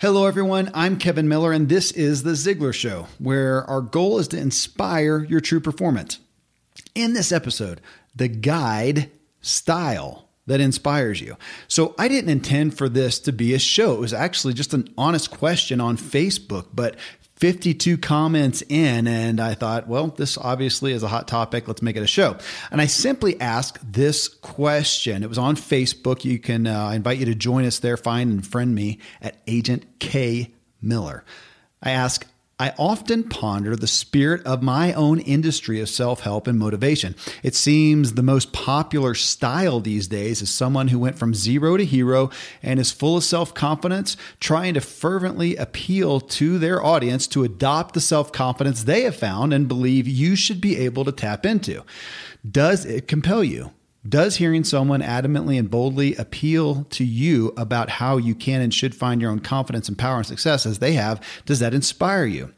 [0.00, 0.70] Hello, everyone.
[0.74, 5.24] I'm Kevin Miller, and this is The Ziglar Show, where our goal is to inspire
[5.24, 6.20] your true performance.
[6.94, 7.80] In this episode,
[8.14, 11.36] the guide style that inspires you.
[11.66, 13.94] So, I didn't intend for this to be a show.
[13.94, 16.94] It was actually just an honest question on Facebook, but
[17.38, 21.68] 52 comments in, and I thought, well, this obviously is a hot topic.
[21.68, 22.36] Let's make it a show.
[22.72, 25.22] And I simply asked this question.
[25.22, 26.24] It was on Facebook.
[26.24, 29.86] You can, uh, invite you to join us there, find and friend me at Agent
[30.00, 30.52] K
[30.82, 31.24] Miller.
[31.80, 32.26] I ask,
[32.60, 37.14] I often ponder the spirit of my own industry of self help and motivation.
[37.44, 41.84] It seems the most popular style these days is someone who went from zero to
[41.84, 47.44] hero and is full of self confidence, trying to fervently appeal to their audience to
[47.44, 51.46] adopt the self confidence they have found and believe you should be able to tap
[51.46, 51.84] into.
[52.50, 53.70] Does it compel you?
[54.06, 58.94] Does hearing someone adamantly and boldly appeal to you about how you can and should
[58.94, 62.52] find your own confidence and power and success as they have, does that inspire you?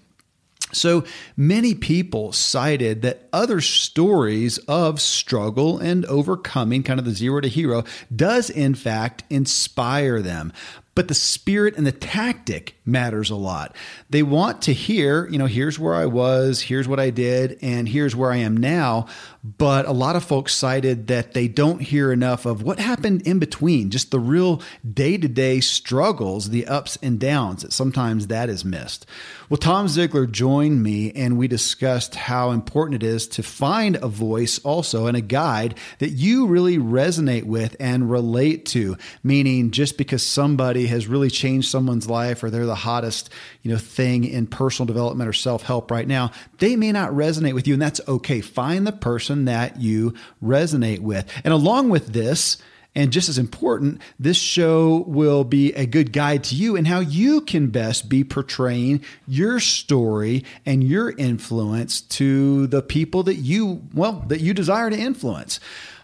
[0.73, 1.05] So
[1.37, 7.49] many people cited that other stories of struggle and overcoming, kind of the zero to
[7.49, 10.53] hero, does in fact inspire them
[11.01, 13.75] but the spirit and the tactic matters a lot.
[14.11, 17.89] They want to hear, you know, here's where I was, here's what I did, and
[17.89, 19.07] here's where I am now.
[19.43, 23.39] But a lot of folks cited that they don't hear enough of what happened in
[23.39, 24.61] between, just the real
[24.93, 27.63] day to day struggles, the ups and downs.
[27.63, 29.07] That sometimes that is missed.
[29.51, 34.07] Well, Tom Ziglar joined me and we discussed how important it is to find a
[34.07, 39.99] voice also and a guide that you really resonate with and relate to, meaning just
[39.99, 43.29] because somebody has really changed someone's life or they're the hottest,
[43.63, 47.67] you know, thing in personal development or self-help right now, they may not resonate with
[47.67, 48.41] you and that's okay.
[48.41, 51.29] Find the person that you resonate with.
[51.43, 52.57] And along with this,
[52.95, 57.01] and just as important, this show will be a good guide to you and how
[57.01, 63.83] you can best be portraying your story and your influence to the people that you,
[63.95, 65.61] well, that you desire to influence.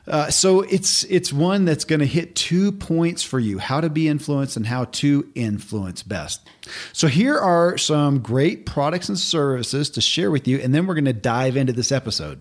[0.08, 3.90] Uh, so it's it's one that's going to hit two points for you: how to
[3.90, 6.48] be influenced and how to influence best.
[6.92, 10.94] So here are some great products and services to share with you, and then we're
[10.94, 12.40] going to dive into this episode.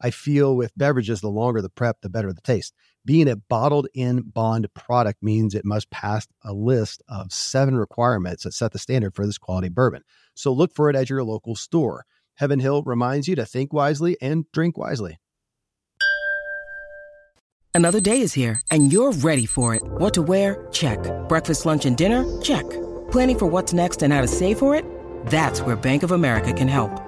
[0.00, 2.74] I feel with beverages, the longer the prep, the better the taste.
[3.04, 8.44] Being a bottled in bond product means it must pass a list of seven requirements
[8.44, 10.02] that set the standard for this quality bourbon.
[10.34, 12.04] So look for it at your local store.
[12.34, 15.18] Heaven Hill reminds you to think wisely and drink wisely.
[17.74, 19.82] Another day is here, and you're ready for it.
[19.84, 20.66] What to wear?
[20.72, 20.98] Check.
[21.28, 22.24] Breakfast, lunch, and dinner?
[22.42, 22.68] Check.
[23.10, 24.84] Planning for what's next and how to save for it?
[25.26, 27.07] That's where Bank of America can help.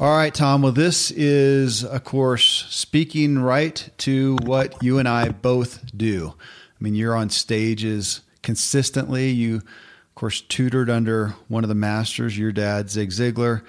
[0.00, 0.62] All right, Tom.
[0.62, 6.34] Well, this is, of course, speaking right to what you and I both do.
[6.36, 9.30] I mean, you're on stages consistently.
[9.30, 13.62] You, of course, tutored under one of the masters, your dad, Zig Ziglar.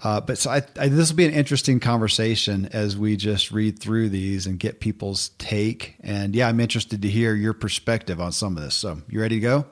[0.00, 3.80] Uh, but so I, I, this will be an interesting conversation as we just read
[3.80, 5.96] through these and get people's take.
[6.00, 8.76] And yeah, I'm interested to hear your perspective on some of this.
[8.76, 9.66] So you ready to go?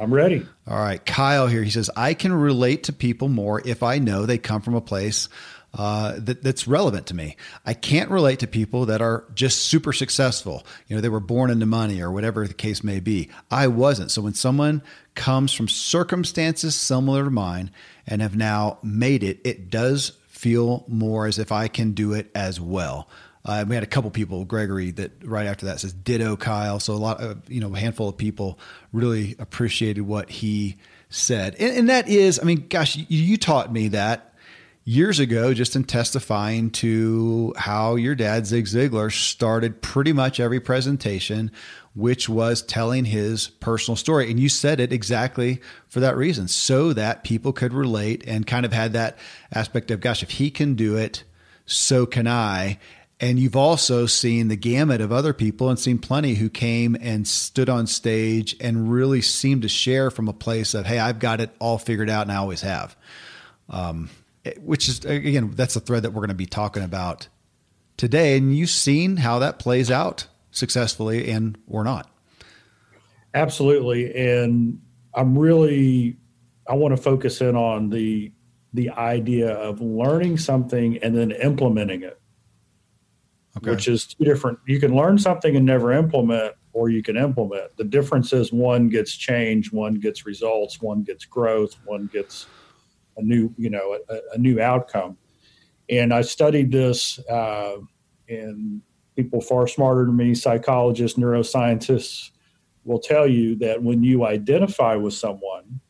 [0.00, 0.46] I'm ready.
[0.66, 1.04] All right.
[1.04, 1.62] Kyle here.
[1.62, 4.80] He says, I can relate to people more if I know they come from a
[4.80, 5.28] place
[5.74, 7.36] uh, that, that's relevant to me.
[7.64, 10.66] I can't relate to people that are just super successful.
[10.86, 13.30] You know, they were born into money or whatever the case may be.
[13.50, 14.10] I wasn't.
[14.10, 14.82] So when someone
[15.14, 17.70] comes from circumstances similar to mine
[18.06, 22.30] and have now made it, it does feel more as if I can do it
[22.34, 23.08] as well.
[23.44, 26.78] Uh, we had a couple people, Gregory, that right after that says ditto Kyle.
[26.78, 28.58] So a lot of, you know, a handful of people
[28.92, 30.76] really appreciated what he
[31.10, 31.56] said.
[31.58, 34.34] And, and that is, I mean, gosh, you, you taught me that
[34.84, 40.60] years ago, just in testifying to how your dad, Zig Ziglar, started pretty much every
[40.60, 41.52] presentation,
[41.94, 44.30] which was telling his personal story.
[44.30, 48.64] And you said it exactly for that reason, so that people could relate and kind
[48.66, 49.18] of had that
[49.52, 51.24] aspect of, gosh, if he can do it,
[51.66, 52.78] so can I.
[53.22, 57.26] And you've also seen the gamut of other people and seen plenty who came and
[57.26, 61.40] stood on stage and really seemed to share from a place of, hey, I've got
[61.40, 62.96] it all figured out and I always have.
[63.70, 64.10] Um,
[64.58, 67.28] which is, again, that's a thread that we're going to be talking about
[67.96, 68.36] today.
[68.36, 72.10] And you've seen how that plays out successfully and or not.
[73.34, 74.12] Absolutely.
[74.16, 74.80] And
[75.14, 76.16] I'm really,
[76.68, 78.32] I want to focus in on the,
[78.74, 82.18] the idea of learning something and then implementing it
[83.56, 83.70] okay.
[83.70, 84.58] which is two different.
[84.66, 87.76] You can learn something and never implement, or you can implement.
[87.76, 92.46] The difference is one gets change, one gets results, one gets growth, one gets
[93.16, 95.16] a new, you know, a, a new outcome.
[95.90, 97.76] And I studied this, uh,
[98.28, 98.80] and
[99.16, 102.30] people far smarter than me, psychologists, neuroscientists,
[102.84, 105.80] will tell you that when you identify with someone,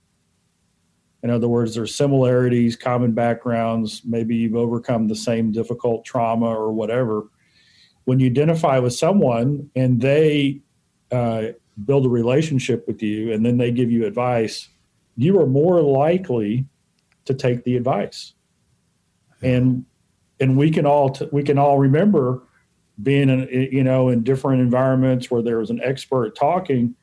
[1.23, 6.73] in other words, there's similarities, common backgrounds, maybe you've overcome the same difficult trauma or
[6.73, 7.29] whatever
[8.05, 10.61] when you identify with someone and they
[11.11, 11.49] uh,
[11.85, 14.69] build a relationship with you and then they give you advice,
[15.17, 16.67] you are more likely
[17.25, 18.35] to take the advice.
[19.43, 19.85] And
[20.41, 22.43] and we can all t- we can all remember
[23.03, 26.95] being in you know in different environments where there was an expert talking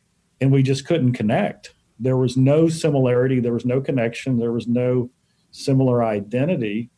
[0.41, 1.73] and we just couldn't connect.
[1.99, 5.09] There was no similarity, there was no connection, there was no
[5.51, 6.89] similar identity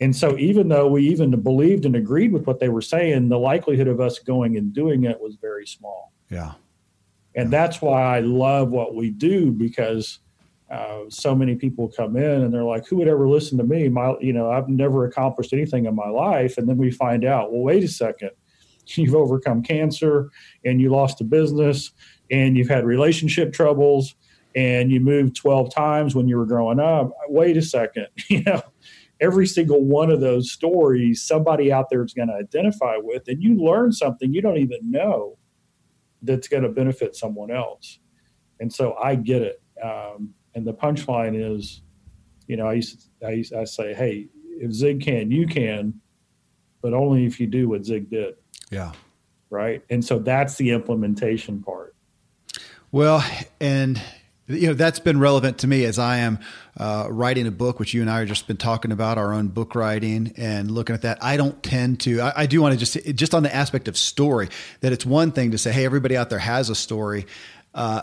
[0.00, 3.38] and so, even though we even believed and agreed with what they were saying, the
[3.38, 6.12] likelihood of us going and doing it was very small.
[6.30, 6.54] Yeah.
[7.36, 7.58] And yeah.
[7.58, 10.18] that's why I love what we do because
[10.70, 13.88] uh, so many people come in and they're like, "Who would ever listen to me?
[13.88, 17.52] My, you know, I've never accomplished anything in my life." And then we find out,
[17.52, 18.30] well, wait a second,
[18.86, 20.30] you've overcome cancer
[20.64, 21.92] and you lost a business
[22.32, 24.16] and you've had relationship troubles
[24.56, 27.12] and you moved 12 times when you were growing up.
[27.28, 28.60] Wait a second, you know
[29.20, 33.42] every single one of those stories somebody out there is going to identify with and
[33.42, 35.38] you learn something you don't even know
[36.22, 37.98] that's going to benefit someone else.
[38.60, 39.62] And so i get it.
[39.82, 41.82] Um, and the punchline is
[42.46, 44.28] you know i used to, I, used, I say hey
[44.60, 46.00] if zig can you can
[46.84, 48.34] but only if you do what zig did.
[48.70, 48.92] Yeah.
[49.48, 49.82] Right?
[49.88, 51.96] And so that's the implementation part.
[52.92, 53.24] Well
[53.58, 54.00] and
[54.46, 56.38] you know that's been relevant to me as I am
[56.76, 59.48] uh, writing a book, which you and I have just been talking about our own
[59.48, 61.22] book writing and looking at that.
[61.22, 62.20] I don't tend to.
[62.20, 64.48] I, I do want to just just on the aspect of story
[64.80, 67.26] that it's one thing to say, hey, everybody out there has a story.
[67.74, 68.02] Uh,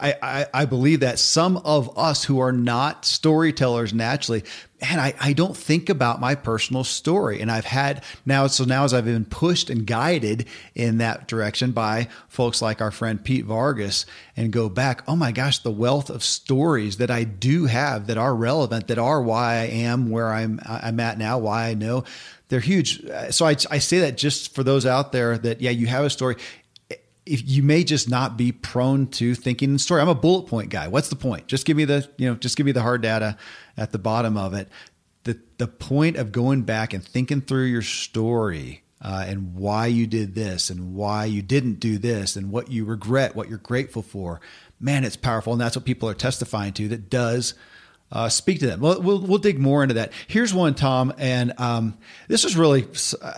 [0.00, 4.44] I, I, I, believe that some of us who are not storytellers naturally,
[4.80, 7.40] man, I, I don't think about my personal story.
[7.40, 11.72] And I've had now, so now as I've been pushed and guided in that direction
[11.72, 14.06] by folks like our friend Pete Vargas
[14.36, 18.16] and go back, oh my gosh, the wealth of stories that I do have that
[18.16, 22.04] are relevant, that are why I am where I'm, I'm at now, why I know
[22.50, 23.06] they're huge.
[23.30, 26.10] So I, I say that just for those out there that, yeah, you have a
[26.10, 26.36] story
[27.26, 30.00] if you may just not be prone to thinking in story.
[30.00, 30.88] I'm a bullet point guy.
[30.88, 31.46] What's the point?
[31.46, 33.36] Just give me the, you know, just give me the hard data
[33.76, 34.68] at the bottom of it.
[35.24, 40.06] The the point of going back and thinking through your story uh, and why you
[40.06, 44.02] did this and why you didn't do this and what you regret, what you're grateful
[44.02, 44.40] for.
[44.78, 46.88] Man, it's powerful, and that's what people are testifying to.
[46.88, 47.54] That does
[48.12, 48.80] uh, speak to them.
[48.80, 50.12] We'll, we'll, we'll dig more into that.
[50.26, 51.96] Here's one, Tom, and um,
[52.28, 52.86] this is really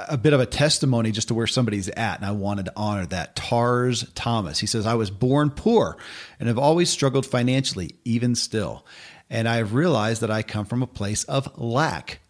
[0.09, 3.07] a bit of a testimony just to where somebody's at, and I wanted to honor
[3.07, 3.37] that.
[3.37, 4.59] Tars Thomas.
[4.59, 5.97] He says, "I was born poor
[6.41, 8.87] and have always struggled financially, even still,
[9.29, 12.21] and I have realized that I come from a place of lack."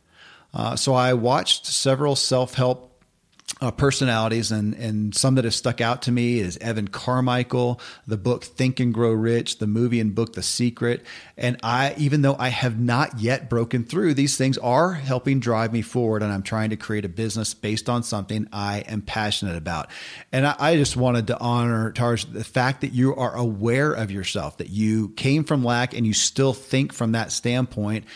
[0.55, 2.92] Uh, so I watched several self help
[3.61, 8.17] uh, personalities and and some that have stuck out to me is Evan Carmichael, the
[8.17, 11.05] book Think and Grow Rich, the movie and book The Secret,
[11.37, 15.73] and I even though I have not yet broken through, these things are helping drive
[15.73, 19.57] me forward, and I'm trying to create a business based on something I am passionate
[19.57, 19.91] about.
[20.33, 24.11] And I, I just wanted to honor Tarj the fact that you are aware of
[24.11, 28.07] yourself, that you came from lack and you still think from that standpoint.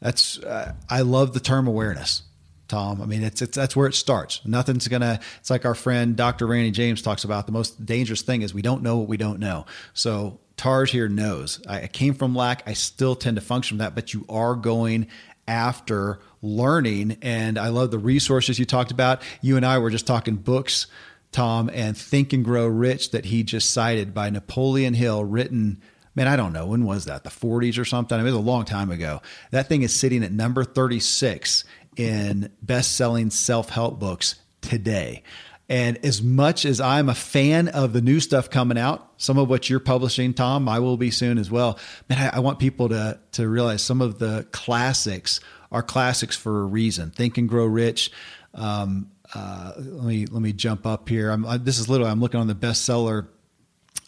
[0.00, 2.22] That's uh, I love the term awareness
[2.70, 3.02] Tom.
[3.02, 4.40] I mean, it's, it's that's where it starts.
[4.46, 5.20] Nothing's gonna.
[5.40, 6.46] It's like our friend Dr.
[6.46, 7.46] Randy James talks about.
[7.46, 9.66] The most dangerous thing is we don't know what we don't know.
[9.92, 11.60] So Tars here knows.
[11.66, 12.62] I came from lack.
[12.66, 15.08] I still tend to function from that, but you are going
[15.48, 17.18] after learning.
[17.22, 19.20] And I love the resources you talked about.
[19.42, 20.86] You and I were just talking books,
[21.32, 25.82] Tom, and Think and Grow Rich that he just cited by Napoleon Hill, written
[26.14, 26.66] man, I don't know.
[26.66, 27.24] When was that?
[27.24, 28.14] The 40s or something?
[28.14, 29.22] I mean, it was a long time ago.
[29.52, 31.64] That thing is sitting at number 36
[32.00, 35.22] in best selling self help books today.
[35.68, 39.50] And as much as I'm a fan of the new stuff coming out, some of
[39.50, 41.78] what you're publishing, Tom, I will be soon as well.
[42.08, 45.40] Man, I, I want people to to realize some of the classics
[45.70, 47.10] are classics for a reason.
[47.10, 48.10] Think and Grow Rich.
[48.54, 51.30] Um, uh, let me let me jump up here.
[51.46, 53.28] I, this is literally I'm looking on the bestseller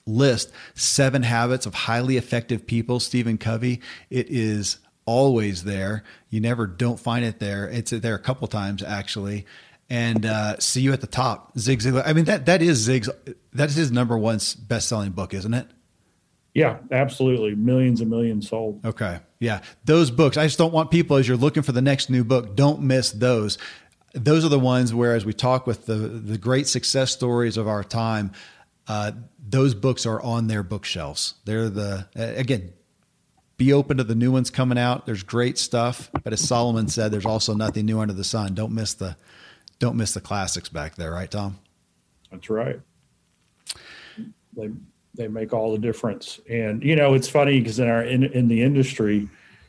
[0.06, 0.50] list.
[0.74, 3.00] Seven Habits of Highly Effective People.
[3.00, 3.82] Stephen Covey.
[4.08, 6.04] It is always there.
[6.30, 7.68] You never don't find it there.
[7.68, 9.46] It's there a couple times actually
[9.92, 12.02] and uh, see you at the top, Zig Ziglar.
[12.06, 13.10] I mean that that is Zig's
[13.52, 15.66] that is his number one best selling book, isn't it?
[16.54, 17.54] Yeah, absolutely.
[17.54, 18.84] Millions and millions sold.
[18.84, 19.20] Okay.
[19.38, 19.60] Yeah.
[19.84, 22.56] Those books, I just don't want people as you're looking for the next new book,
[22.56, 23.58] don't miss those.
[24.14, 27.68] Those are the ones where as we talk with the the great success stories of
[27.68, 28.32] our time,
[28.88, 29.12] uh,
[29.46, 31.34] those books are on their bookshelves.
[31.44, 32.72] They're the again,
[33.62, 35.06] be open to the new ones coming out.
[35.06, 38.54] There's great stuff, but as Solomon said, there's also nothing new under the sun.
[38.54, 39.16] Don't miss the
[39.78, 41.58] don't miss the classics back there, right, Tom?
[42.32, 42.80] That's right.
[44.56, 44.70] They
[45.14, 46.40] they make all the difference.
[46.50, 49.28] And you know, it's funny because in our in, in the industry,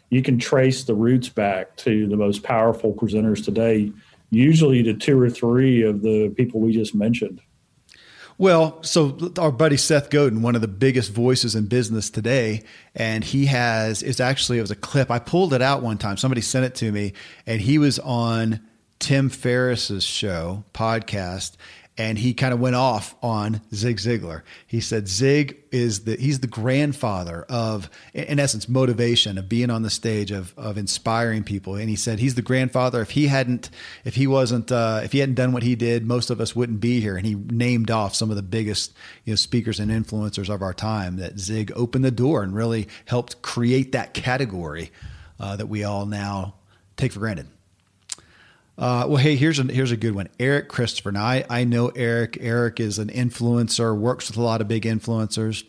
[0.09, 3.91] you can trace the roots back to the most powerful presenters today,
[4.31, 7.41] usually to two or three of the people we just mentioned.
[8.37, 12.63] Well, so our buddy Seth Godin, one of the biggest voices in business today,
[12.95, 15.11] and he has it's actually it was a clip.
[15.11, 16.17] I pulled it out one time.
[16.17, 17.13] Somebody sent it to me,
[17.45, 18.59] and he was on
[18.99, 21.57] Tim Ferriss's show podcast,
[21.97, 24.41] and he kind of went off on Zig Ziglar.
[24.65, 29.83] He said Zig is the he's the grandfather of, in essence, motivation of being on
[29.83, 31.75] the stage of of inspiring people.
[31.75, 33.01] And he said he's the grandfather.
[33.01, 33.69] If he hadn't,
[34.05, 36.79] if he wasn't, uh, if he hadn't done what he did, most of us wouldn't
[36.79, 37.15] be here.
[37.15, 38.93] And he named off some of the biggest
[39.25, 41.17] you know speakers and influencers of our time.
[41.17, 44.91] That Zig opened the door and really helped create that category
[45.39, 46.55] uh, that we all now
[46.97, 47.47] take for granted.
[48.77, 50.29] Uh, well, hey, here's a here's a good one.
[50.39, 51.11] Eric Christopher.
[51.11, 52.37] Now, I, I know Eric.
[52.39, 55.63] Eric is an influencer, works with a lot of big influencers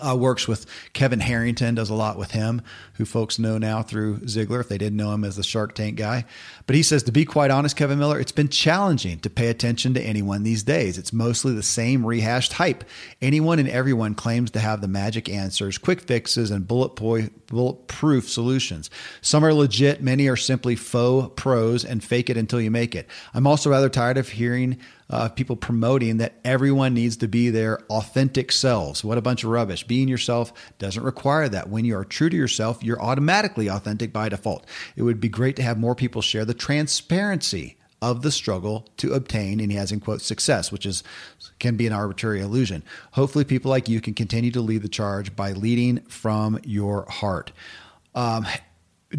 [0.00, 2.62] uh, works with Kevin Harrington, does a lot with him,
[2.94, 5.96] who folks know now through Ziglar, if they didn't know him as the Shark Tank
[5.96, 6.24] guy.
[6.66, 9.94] But he says, to be quite honest, Kevin Miller, it's been challenging to pay attention
[9.94, 10.98] to anyone these days.
[10.98, 12.84] It's mostly the same rehashed hype.
[13.22, 18.90] Anyone and everyone claims to have the magic answers, quick fixes, and bullet bulletproof solutions.
[19.20, 23.08] Some are legit, many are simply faux pros and fake it until you make it.
[23.32, 24.78] I'm also rather tired of hearing
[25.10, 29.04] uh, people promoting that everyone needs to be their authentic selves.
[29.04, 29.84] What a bunch of rubbish.
[29.84, 31.68] Being yourself doesn't require that.
[31.68, 34.66] When you are true to yourself, you're automatically authentic by default.
[34.96, 39.14] It would be great to have more people share the transparency of the struggle to
[39.14, 41.02] obtain, and he has in quotes, success, which is
[41.58, 42.82] can be an arbitrary illusion.
[43.12, 47.50] Hopefully, people like you can continue to lead the charge by leading from your heart.
[48.14, 48.46] Um,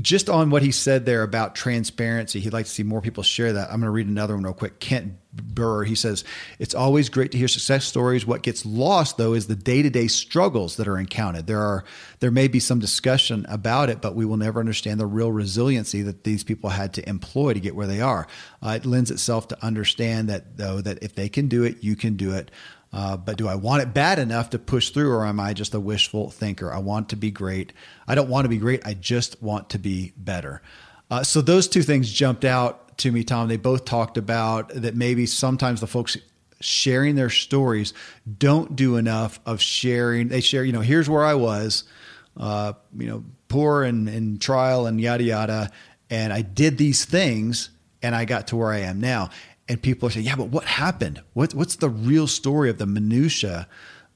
[0.02, 3.54] just on what he said there about transparency, he'd like to see more people share
[3.54, 3.70] that.
[3.70, 4.80] I'm going to read another one real quick.
[4.80, 6.24] Kent Burr, he says,
[6.60, 8.26] It's always great to hear success stories.
[8.26, 11.48] What gets lost, though, is the day to day struggles that are encountered.
[11.48, 11.84] There are
[12.20, 16.02] there may be some discussion about it, but we will never understand the real resiliency
[16.04, 18.28] that these people had to employ to get where they are.
[18.62, 21.96] Uh, it lends itself to understand that, though, that if they can do it, you
[21.96, 22.52] can do it.
[22.96, 25.74] Uh, but do I want it bad enough to push through, or am I just
[25.74, 26.72] a wishful thinker?
[26.72, 27.74] I want to be great.
[28.08, 28.88] I don't want to be great.
[28.88, 30.62] I just want to be better.
[31.12, 33.50] Uh, so those two things jumped out to me, Tom.
[33.50, 36.16] They both talked about that maybe sometimes the folks
[36.62, 37.94] sharing their stories
[38.38, 40.30] don't do enough of sharing.
[40.30, 41.84] They share, you know, here's where I was,
[42.38, 45.72] uh, you know, poor and, in trial and yada yada,
[46.10, 47.72] and I did these things
[48.02, 49.32] and I got to where I am now
[49.68, 51.22] and people are saying, "Yeah, but what happened?
[51.34, 53.68] What, what's the real story of the minutia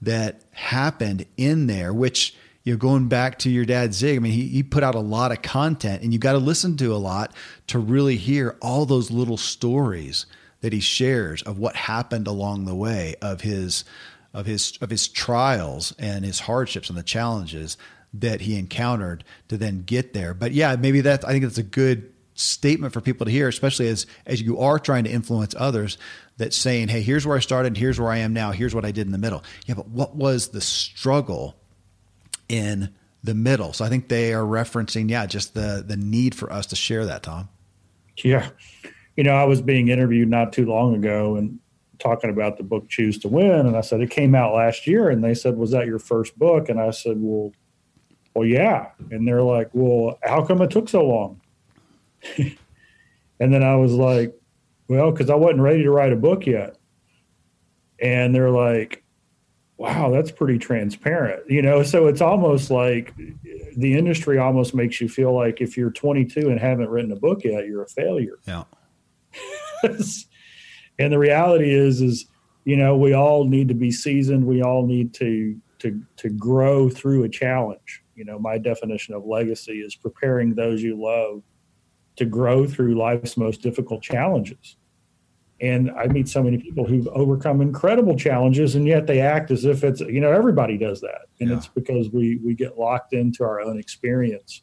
[0.01, 4.33] that happened in there?" Which you know, going back to your dad Zig, I mean,
[4.33, 6.97] he, he put out a lot of content, and you got to listen to a
[6.97, 7.33] lot
[7.67, 10.25] to really hear all those little stories
[10.61, 13.85] that he shares of what happened along the way of his
[14.33, 17.77] of his of his trials and his hardships and the challenges
[18.13, 20.33] that he encountered to then get there.
[20.33, 23.87] But yeah, maybe that I think that's a good statement for people to hear, especially
[23.87, 25.97] as as you are trying to influence others.
[26.37, 27.75] That saying, "Hey, here's where I started.
[27.75, 28.51] Here's where I am now.
[28.51, 31.55] Here's what I did in the middle." Yeah, but what was the struggle
[32.47, 32.93] in
[33.23, 33.73] the middle?
[33.73, 37.05] So I think they are referencing, yeah, just the the need for us to share
[37.05, 37.49] that, Tom.
[38.23, 38.49] Yeah,
[39.17, 41.59] you know, I was being interviewed not too long ago and
[41.99, 45.09] talking about the book Choose to Win, and I said it came out last year,
[45.09, 47.51] and they said, "Was that your first book?" And I said, "Well."
[48.35, 48.91] Well, yeah.
[49.09, 51.41] And they're like, well, how come it took so long?
[52.37, 54.33] and then I was like,
[54.87, 56.77] well, because I wasn't ready to write a book yet.
[58.01, 59.03] And they're like,
[59.77, 61.83] wow, that's pretty transparent, you know?
[61.83, 63.13] So it's almost like
[63.77, 67.43] the industry almost makes you feel like if you're 22 and haven't written a book
[67.45, 68.39] yet, you're a failure.
[68.45, 68.63] Yeah.
[69.83, 72.25] and the reality is, is,
[72.65, 74.45] you know, we all need to be seasoned.
[74.45, 78.03] We all need to, to, to grow through a challenge.
[78.15, 81.41] You know, my definition of legacy is preparing those you love
[82.15, 84.75] to grow through life's most difficult challenges
[85.61, 89.65] and I meet so many people who've overcome incredible challenges, and yet they act as
[89.65, 91.57] if it's you know everybody does that, and yeah.
[91.57, 94.61] it's because we we get locked into our own experience.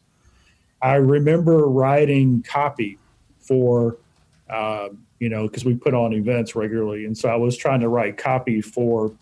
[0.81, 2.99] I remember writing copy
[3.41, 3.99] for,
[4.50, 4.88] uh,
[5.19, 8.17] you know, because we put on events regularly, and so I was trying to write
[8.17, 9.12] copy for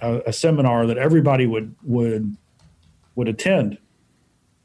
[0.00, 2.36] a, a seminar that everybody would would
[3.16, 3.76] would attend,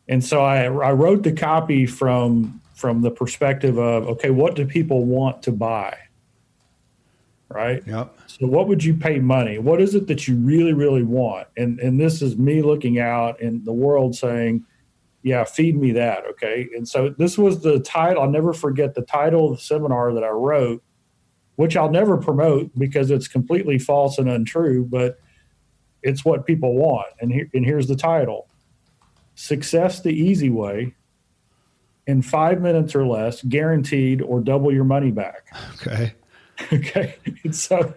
[0.08, 4.66] and so I I wrote the copy from from the perspective of okay, what do
[4.66, 5.98] people want to buy?
[7.50, 7.84] right?
[7.86, 8.18] Yep.
[8.28, 9.60] So what would you pay money?
[9.60, 11.48] What is it that you really, really want?
[11.58, 14.66] And and this is me looking out in the world saying,
[15.24, 16.26] yeah, feed me that.
[16.32, 16.68] Okay.
[16.76, 18.24] And so this was the title.
[18.24, 20.84] I'll never forget the title of the seminar that I wrote,
[21.56, 25.18] which I'll never promote because it's completely false and untrue, but
[26.04, 27.08] it's what people want.
[27.22, 28.50] And here and here's the title.
[29.36, 30.96] Success the easy way
[32.08, 35.48] in five minutes or less, guaranteed or double your money back.
[35.76, 36.14] Okay.
[36.72, 37.18] Okay.
[37.44, 37.94] And so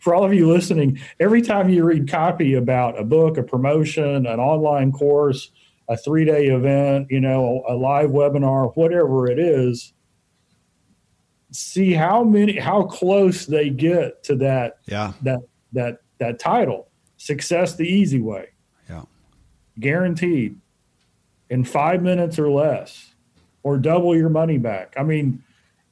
[0.00, 4.26] for all of you listening, every time you read copy about a book, a promotion,
[4.26, 5.50] an online course,
[5.86, 9.92] a three day event, you know, a live webinar, whatever it is,
[11.50, 15.40] see how many how close they get to that yeah that
[15.72, 18.48] that that title success the easy way
[19.78, 20.58] guaranteed
[21.50, 23.14] in five minutes or less
[23.62, 24.94] or double your money back.
[24.96, 25.42] I mean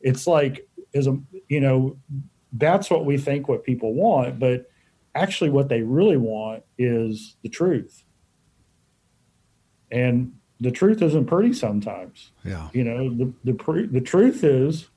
[0.00, 1.96] it's like is a you know
[2.52, 4.70] that's what we think what people want but
[5.14, 8.04] actually what they really want is the truth.
[9.90, 12.32] And the truth isn't pretty sometimes.
[12.44, 12.68] Yeah.
[12.72, 14.88] You know the the, the truth is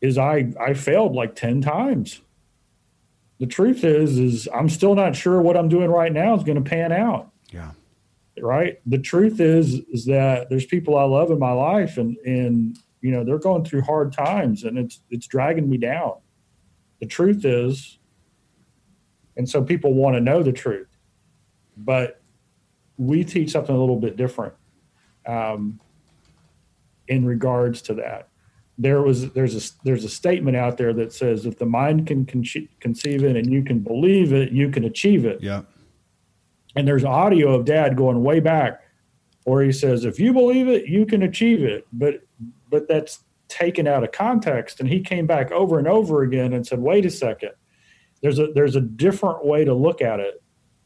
[0.00, 2.20] is i i failed like 10 times.
[3.38, 6.62] The truth is is i'm still not sure what i'm doing right now is going
[6.62, 7.30] to pan out.
[7.52, 7.72] Yeah
[8.42, 8.80] right?
[8.86, 13.10] The truth is is that there's people i love in my life and and you
[13.10, 16.14] know they're going through hard times and it's it's dragging me down.
[17.00, 17.98] The truth is
[19.36, 20.88] and so people want to know the truth
[21.76, 22.22] but
[22.96, 24.54] we teach something a little bit different
[25.26, 25.78] um,
[27.08, 28.28] in regards to that.
[28.78, 32.26] There was there's a there's a statement out there that says if the mind can
[32.26, 32.44] con-
[32.80, 35.42] conceive it and you can believe it you can achieve it.
[35.42, 35.62] Yeah
[36.76, 38.82] and there's audio of dad going way back
[39.44, 42.22] where he says if you believe it you can achieve it but
[42.68, 44.80] but that's taken out of context.
[44.80, 47.52] And he came back over and over again and said, wait a second,
[48.22, 50.42] there's a there's a different way to look at it.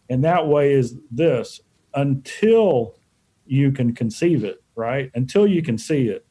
[0.08, 1.60] And that way is this
[1.94, 2.94] until
[3.46, 5.10] you can conceive it, right?
[5.14, 6.26] Until you can see it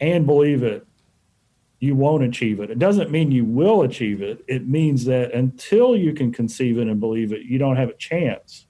[0.00, 0.86] and believe it,
[1.82, 2.70] you won't achieve it.
[2.70, 4.44] It doesn't mean you will achieve it.
[4.46, 7.96] It means that until you can conceive it and believe it, you don't have a
[7.96, 8.66] chance.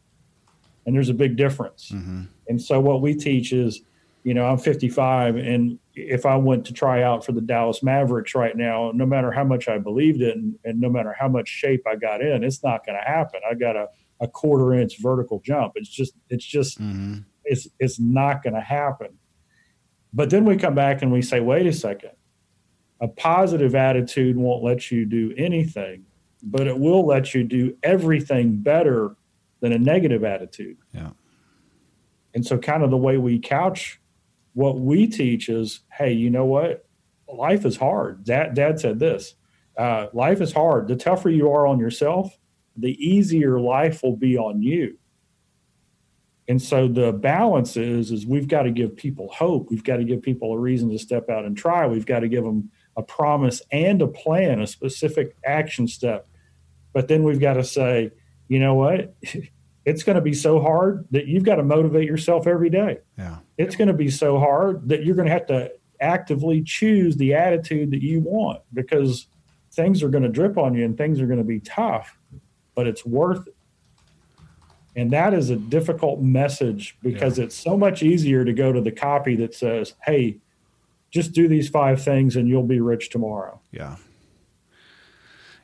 [0.87, 1.91] And there's a big difference.
[1.93, 2.23] Mm-hmm.
[2.49, 3.83] And so what we teach is
[4.25, 8.35] you know, I'm 55, and if I went to try out for the Dallas Mavericks
[8.35, 11.49] right now, no matter how much I believed it and, and no matter how much
[11.49, 13.41] shape I got in, it's not going to happen.
[13.49, 13.89] I got a,
[14.21, 15.73] a quarter inch vertical jump.
[15.75, 17.19] It's just, it's just, mm-hmm.
[17.45, 19.19] it's, it's not going to happen.
[20.13, 22.13] But then we come back and we say, wait a second,
[23.03, 26.07] a positive attitude won't let you do anything,
[26.41, 29.17] but it will let you do everything better
[29.61, 30.79] than a negative attitude.
[30.95, 31.11] Yeah.
[32.33, 34.01] And so, kind of the way we couch
[34.55, 36.87] what we teach is, hey, you know what?
[37.29, 38.25] Life is hard.
[38.25, 39.35] Dad, Dad said this.
[39.77, 40.87] Uh, life is hard.
[40.87, 42.39] The tougher you are on yourself,
[42.77, 44.99] the easier life will be on you.
[46.49, 49.71] And so the balance is is we've got to give people hope.
[49.71, 51.87] We've got to give people a reason to step out and try.
[51.87, 56.27] We've got to give them a promise and a plan, a specific action step.
[56.93, 58.13] But then we've got to say,
[58.49, 59.15] you know what?
[59.85, 62.99] it's going to be so hard that you've got to motivate yourself every day.
[63.19, 63.39] Yeah.
[63.59, 67.35] It's going to be so hard that you're going to have to actively choose the
[67.35, 69.27] attitude that you want because
[69.73, 72.19] things are going to drip on you and things are going to be tough,
[72.75, 73.57] but it's worth it.
[74.95, 77.45] And that is a difficult message because yeah.
[77.45, 80.37] it's so much easier to go to the copy that says, "Hey,
[81.13, 83.97] just do these five things and you'll be rich tomorrow." Yeah.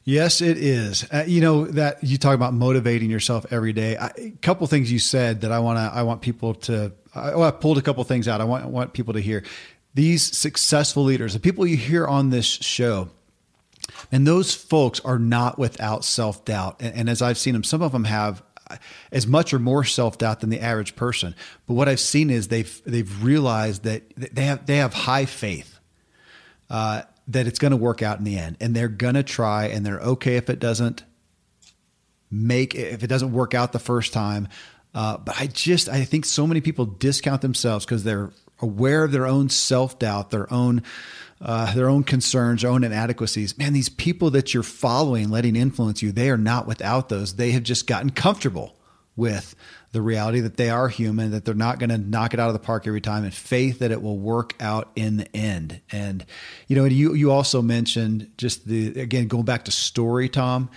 [0.08, 1.06] Yes, it is.
[1.12, 3.94] Uh, you know that you talk about motivating yourself every day.
[3.94, 5.94] I, a couple things you said that I want to.
[5.94, 6.92] I want people to.
[7.14, 8.40] I, oh, I pulled a couple things out.
[8.40, 9.44] I want want people to hear.
[9.92, 13.10] These successful leaders, the people you hear on this show,
[14.10, 16.76] And those folks are not without self doubt.
[16.80, 18.42] And, and, as I've seen them, some of them have
[19.12, 21.34] as much or more self doubt than the average person.
[21.66, 25.78] But what I've seen is they've they've realized that they have they have high faith
[26.70, 29.66] uh, that it's going to work out in the end, and they're going to try,
[29.66, 31.04] and they're okay if it doesn't
[32.30, 34.48] make if it doesn't work out the first time.
[34.94, 39.12] Uh, but I just I think so many people discount themselves because they're aware of
[39.12, 40.82] their own self doubt, their own
[41.40, 43.56] uh, their own concerns, their own inadequacies.
[43.58, 47.36] Man, these people that you're following, letting influence you, they are not without those.
[47.36, 48.76] They have just gotten comfortable
[49.16, 49.54] with
[49.90, 52.52] the reality that they are human, that they're not going to knock it out of
[52.52, 55.80] the park every time, and faith that it will work out in the end.
[55.90, 56.24] And
[56.66, 60.70] you know, you you also mentioned just the again going back to story, Tom,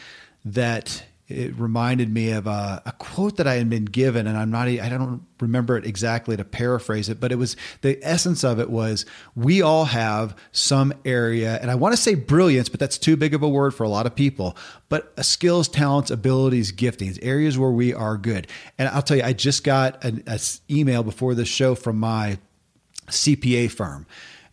[0.45, 4.51] that it reminded me of a, a, quote that I had been given, and I'm
[4.51, 8.59] not, I don't remember it exactly to paraphrase it, but it was the essence of
[8.59, 12.97] it was we all have some area, and I want to say brilliance, but that's
[12.97, 14.55] too big of a word for a lot of people,
[14.89, 18.47] but skills, talents, abilities, giftings, areas where we are good.
[18.77, 20.23] And I'll tell you, I just got an
[20.69, 22.39] email before the show from my
[23.07, 24.05] CPA firm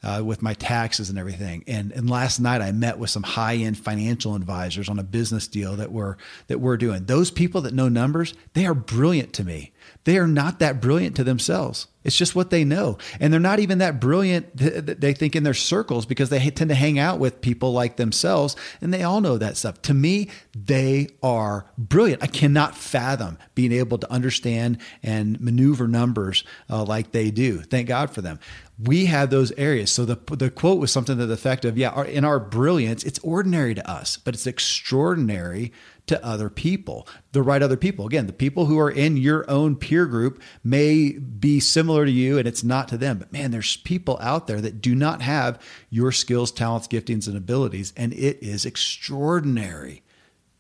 [0.03, 1.65] uh, with my taxes and everything.
[1.67, 5.49] And and last night I met with some high end financial advisors on a business
[5.49, 7.05] deal that we're that we're doing.
[7.05, 9.73] Those people that know numbers, they are brilliant to me.
[10.09, 11.87] They are not that brilliant to themselves.
[12.03, 12.97] It's just what they know.
[13.21, 16.75] And they're not even that brilliant, they think, in their circles because they tend to
[16.75, 19.83] hang out with people like themselves and they all know that stuff.
[19.83, 22.23] To me, they are brilliant.
[22.23, 27.61] I cannot fathom being able to understand and maneuver numbers uh, like they do.
[27.61, 28.38] Thank God for them
[28.81, 29.90] we have those areas.
[29.90, 33.03] So the the quote was something to the effect of, "Yeah, our, in our brilliance,
[33.03, 35.73] it's ordinary to us, but it's extraordinary
[36.09, 38.07] to other people, the right other people.
[38.07, 42.38] Again, the people who are in your own peer group may be similar to you
[42.38, 43.18] and it's not to them.
[43.18, 47.37] But man, there's people out there that do not have your skills, talents, giftings, and
[47.37, 47.92] abilities.
[47.97, 50.03] And it is extraordinary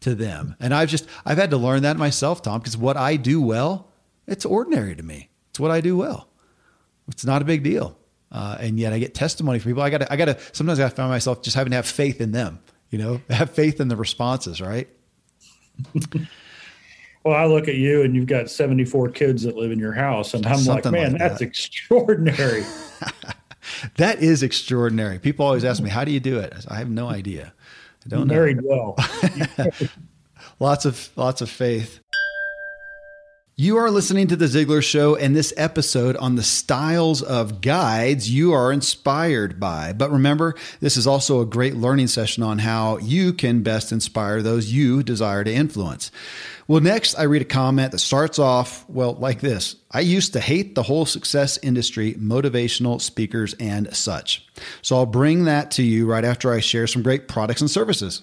[0.00, 0.56] to them.
[0.60, 3.88] And I've just, I've had to learn that myself, Tom, because what I do well,
[4.26, 5.30] it's ordinary to me.
[5.50, 6.28] It's what I do well.
[7.08, 7.98] It's not a big deal.
[8.30, 9.82] Uh, and yet I get testimony from people.
[9.82, 12.20] I got to, I got to, sometimes I find myself just having to have faith
[12.20, 14.88] in them, you know, have faith in the responses, right?
[17.24, 20.34] well, I look at you and you've got 74 kids that live in your house,
[20.34, 22.64] and I'm Something like, man, like that's extraordinary.
[23.96, 25.18] that is extraordinary.
[25.18, 26.54] People always ask me, how do you do it?
[26.68, 27.52] I have no idea.
[28.04, 28.94] I don't Married know.
[28.96, 29.68] well.
[30.60, 32.00] lots of lots of faith.
[33.60, 38.30] You are listening to The Ziglar Show, and this episode on the styles of guides
[38.30, 39.92] you are inspired by.
[39.92, 44.42] But remember, this is also a great learning session on how you can best inspire
[44.42, 46.12] those you desire to influence.
[46.68, 50.40] Well, next, I read a comment that starts off, well, like this I used to
[50.40, 54.46] hate the whole success industry, motivational speakers, and such.
[54.82, 58.22] So I'll bring that to you right after I share some great products and services.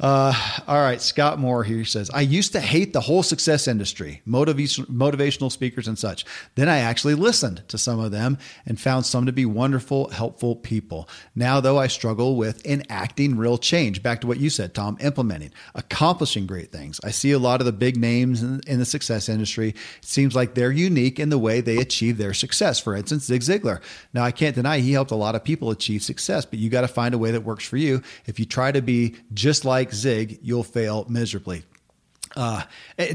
[0.00, 0.32] Uh,
[0.68, 4.86] all right, Scott Moore here says, I used to hate the whole success industry, motivation,
[4.86, 6.24] motivational speakers and such.
[6.54, 10.54] Then I actually listened to some of them and found some to be wonderful, helpful
[10.54, 11.08] people.
[11.34, 14.00] Now, though, I struggle with enacting real change.
[14.00, 17.00] Back to what you said, Tom, implementing, accomplishing great things.
[17.02, 19.70] I see a lot of the big names in, in the success industry.
[19.70, 22.78] It seems like they're unique in the way they achieve their success.
[22.78, 23.80] For instance, Zig Ziglar.
[24.14, 26.82] Now, I can't deny he helped a lot of people achieve success, but you got
[26.82, 28.00] to find a way that works for you.
[28.26, 31.64] If you try to be just like like Zig, you'll fail miserably.
[32.36, 32.62] Uh,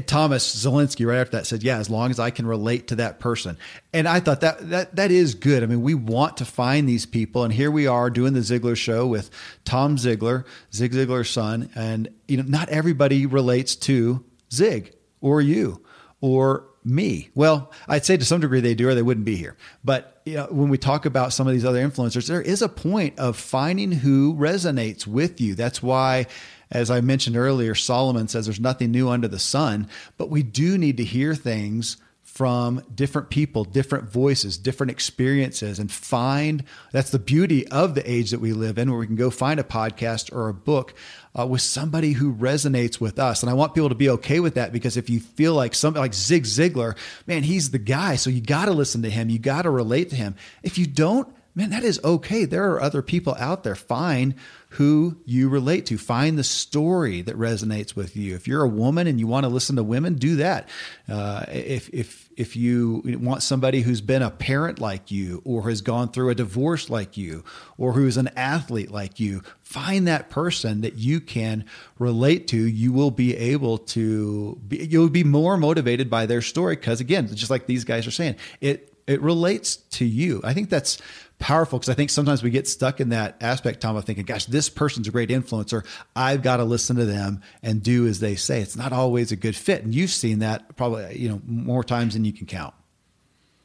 [0.06, 3.20] Thomas Zelensky right after that said, "Yeah, as long as I can relate to that
[3.20, 3.56] person,"
[3.92, 5.62] and I thought that that that is good.
[5.62, 8.76] I mean, we want to find these people, and here we are doing the Ziglar
[8.76, 9.30] show with
[9.64, 15.82] Tom Ziglar, Zig Ziglar's son, and you know, not everybody relates to Zig or you
[16.20, 17.30] or me.
[17.34, 19.56] Well, I'd say to some degree they do, or they wouldn't be here.
[19.82, 22.68] But you know, when we talk about some of these other influencers, there is a
[22.68, 25.54] point of finding who resonates with you.
[25.54, 26.26] That's why
[26.70, 30.78] as I mentioned earlier, Solomon says there's nothing new under the sun, but we do
[30.78, 31.96] need to hear things
[32.34, 38.32] from different people, different voices, different experiences, and find that's the beauty of the age
[38.32, 40.94] that we live in, where we can go find a podcast or a book
[41.38, 43.44] uh, with somebody who resonates with us.
[43.44, 46.00] And I want people to be okay with that because if you feel like somebody
[46.00, 46.96] like Zig Ziglar,
[47.28, 48.16] man, he's the guy.
[48.16, 50.34] So you got to listen to him, you got to relate to him.
[50.64, 52.46] If you don't, man, that is okay.
[52.46, 53.76] There are other people out there.
[53.76, 54.34] Find
[54.74, 55.96] who you relate to.
[55.96, 58.34] Find the story that resonates with you.
[58.34, 60.68] If you're a woman and you want to listen to women, do that.
[61.08, 65.80] Uh, if if if you want somebody who's been a parent like you, or has
[65.80, 67.44] gone through a divorce like you,
[67.78, 71.64] or who's an athlete like you, find that person that you can
[72.00, 72.56] relate to.
[72.56, 74.60] You will be able to.
[74.66, 78.12] Be, you'll be more motivated by their story because, again, just like these guys are
[78.12, 80.40] saying, it it relates to you.
[80.44, 80.98] I think that's
[81.38, 84.46] powerful because I think sometimes we get stuck in that aspect, Tom, of thinking, gosh,
[84.46, 85.84] this person's a great influencer.
[86.14, 88.60] I've got to listen to them and do as they say.
[88.60, 89.82] It's not always a good fit.
[89.82, 92.74] And you've seen that probably, you know, more times than you can count.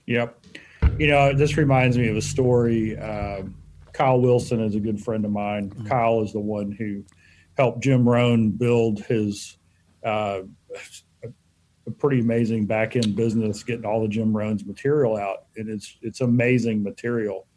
[0.08, 0.46] Yep.
[0.98, 2.98] You know, this reminds me of a story.
[2.98, 3.44] Uh,
[3.94, 5.70] Kyle Wilson is a good friend of mine.
[5.70, 5.88] Mm-hmm.
[5.88, 7.04] Kyle is the one who
[7.58, 9.58] helped Jim Rohn build his
[10.04, 10.42] uh,
[11.90, 15.98] a pretty amazing back end business, getting all the Jim Rohn's material out, and it's
[16.02, 17.48] it's amazing material.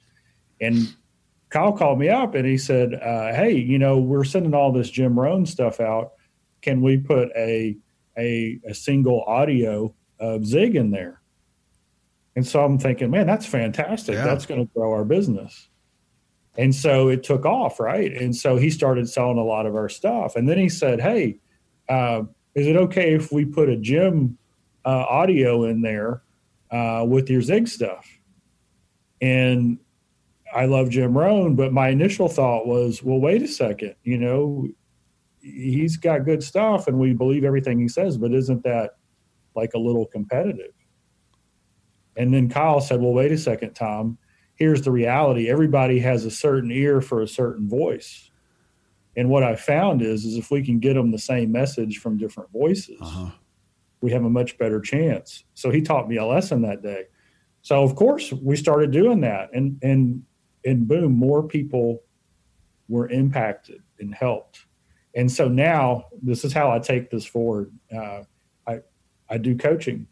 [0.61, 0.95] And
[1.51, 4.91] Kyle called me up and he said, uh, "Hey, you know, we're sending all this
[4.91, 6.13] Jim Rohn stuff out.
[6.63, 7.77] Can we put a
[8.19, 11.21] a, a single audio of Zig in there?"
[12.35, 14.15] And so I'm thinking, man, that's fantastic.
[14.15, 14.25] Yeah.
[14.25, 15.69] That's going to grow our business.
[16.57, 18.13] And so it took off, right?
[18.13, 20.37] And so he started selling a lot of our stuff.
[20.37, 21.39] And then he said, "Hey,
[21.89, 22.23] uh,
[22.55, 24.39] is it okay if we put a Jim
[24.85, 26.23] uh, audio in there
[26.71, 28.07] uh, with your Zig stuff?"
[29.21, 29.79] And
[30.53, 34.69] I love Jim Rohn, but my initial thought was, well, wait a second, you know,
[35.41, 38.97] he's got good stuff and we believe everything he says, but isn't that
[39.57, 40.73] like a little competitive?
[42.17, 44.19] And then Kyle said, well, wait a second, Tom.
[44.57, 45.49] Here's the reality.
[45.49, 48.31] Everybody has a certain ear for a certain voice.
[49.17, 52.17] And what I found is, is if we can get them the same message from
[52.17, 53.31] different voices, uh-huh.
[54.01, 55.45] we have a much better chance.
[55.55, 57.05] So he taught me a lesson that day.
[57.61, 60.25] So of course we started doing that, and and
[60.65, 62.03] and boom, more people
[62.89, 64.67] were impacted and helped.
[65.15, 67.71] And so now this is how I take this forward.
[67.95, 68.23] Uh,
[68.67, 68.81] I
[69.29, 70.09] I do coaching,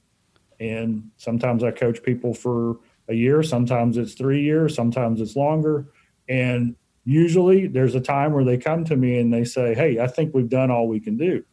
[0.60, 3.42] and sometimes I coach people for a year.
[3.42, 4.74] Sometimes it's three years.
[4.74, 5.88] Sometimes it's longer.
[6.28, 10.06] And usually there's a time where they come to me and they say, "Hey, I
[10.06, 11.44] think we've done all we can do."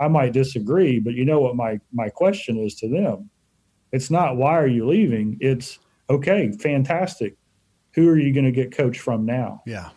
[0.00, 3.30] I might disagree, but you know what my my question is to them
[3.92, 5.36] It's not why are you leaving?
[5.40, 7.36] It's okay, fantastic.
[7.94, 9.62] Who are you going to get coached from now?
[9.66, 9.90] Yeah.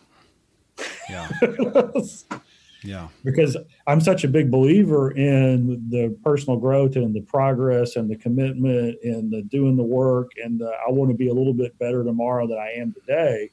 [1.08, 1.28] Yeah.
[2.82, 3.08] yeah.
[3.24, 8.16] Because I'm such a big believer in the personal growth and the progress and the
[8.16, 11.78] commitment and the doing the work and the, I want to be a little bit
[11.78, 13.50] better tomorrow than I am today.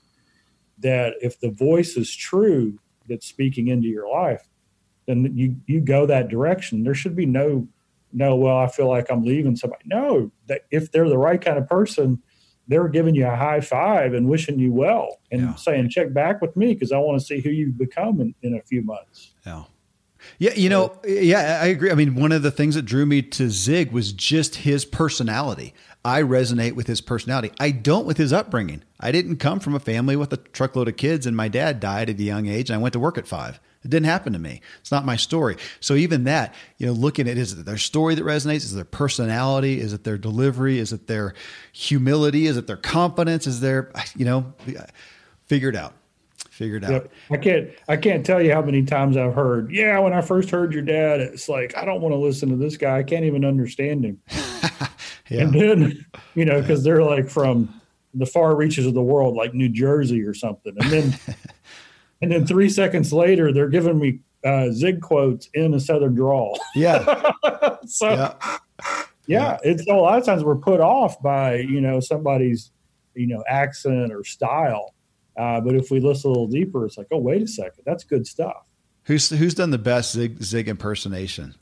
[0.81, 4.47] That if the voice is true that's speaking into your life,
[5.07, 6.83] then you you go that direction.
[6.83, 7.67] There should be no
[8.13, 8.35] no.
[8.35, 9.83] Well, I feel like I'm leaving somebody.
[9.85, 12.21] No, that if they're the right kind of person,
[12.67, 15.55] they're giving you a high five and wishing you well and yeah.
[15.55, 18.55] saying check back with me because I want to see who you've become in, in
[18.55, 19.33] a few months.
[19.45, 19.63] Yeah.
[20.39, 21.91] Yeah, you know, yeah, I agree.
[21.91, 25.73] I mean, one of the things that drew me to Zig was just his personality.
[26.03, 27.51] I resonate with his personality.
[27.59, 28.83] I don't with his upbringing.
[28.99, 32.09] I didn't come from a family with a truckload of kids, and my dad died
[32.09, 33.59] at a young age, and I went to work at five.
[33.83, 34.61] It didn't happen to me.
[34.79, 35.57] It's not my story.
[35.79, 38.57] So even that, you know, looking at is it their story that resonates?
[38.57, 39.79] Is it their personality?
[39.79, 40.77] Is it their delivery?
[40.77, 41.33] Is it their
[41.71, 42.45] humility?
[42.45, 43.47] Is it their confidence?
[43.47, 44.53] Is there, you know,
[45.47, 45.93] figure it out.
[46.51, 46.91] Figure it out.
[46.91, 47.11] Yep.
[47.31, 50.49] I can't I can't tell you how many times I've heard, yeah, when I first
[50.49, 52.97] heard your dad, it's like, I don't want to listen to this guy.
[52.97, 54.21] I can't even understand him.
[55.29, 55.43] yeah.
[55.43, 57.73] And then, you know, because they're like from
[58.13, 60.75] the far reaches of the world, like New Jersey or something.
[60.77, 61.19] And then
[62.21, 66.59] and then three seconds later, they're giving me uh, zig quotes in a southern drawl.
[66.75, 67.31] Yeah.
[67.85, 68.33] so, yeah.
[68.43, 68.57] yeah,
[69.25, 69.57] yeah.
[69.63, 72.71] it's a lot of times we're put off by you know somebody's
[73.15, 74.93] you know accent or style,
[75.37, 78.03] uh, but if we listen a little deeper, it's like, oh, wait a second, that's
[78.03, 78.65] good stuff.
[79.03, 81.55] Who's who's done the best zig zig impersonation?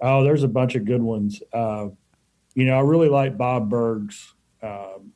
[0.00, 1.42] Oh, there's a bunch of good ones.
[1.52, 1.88] Uh,
[2.54, 4.34] you know, I really like Bob Burg's.
[4.62, 5.12] Um,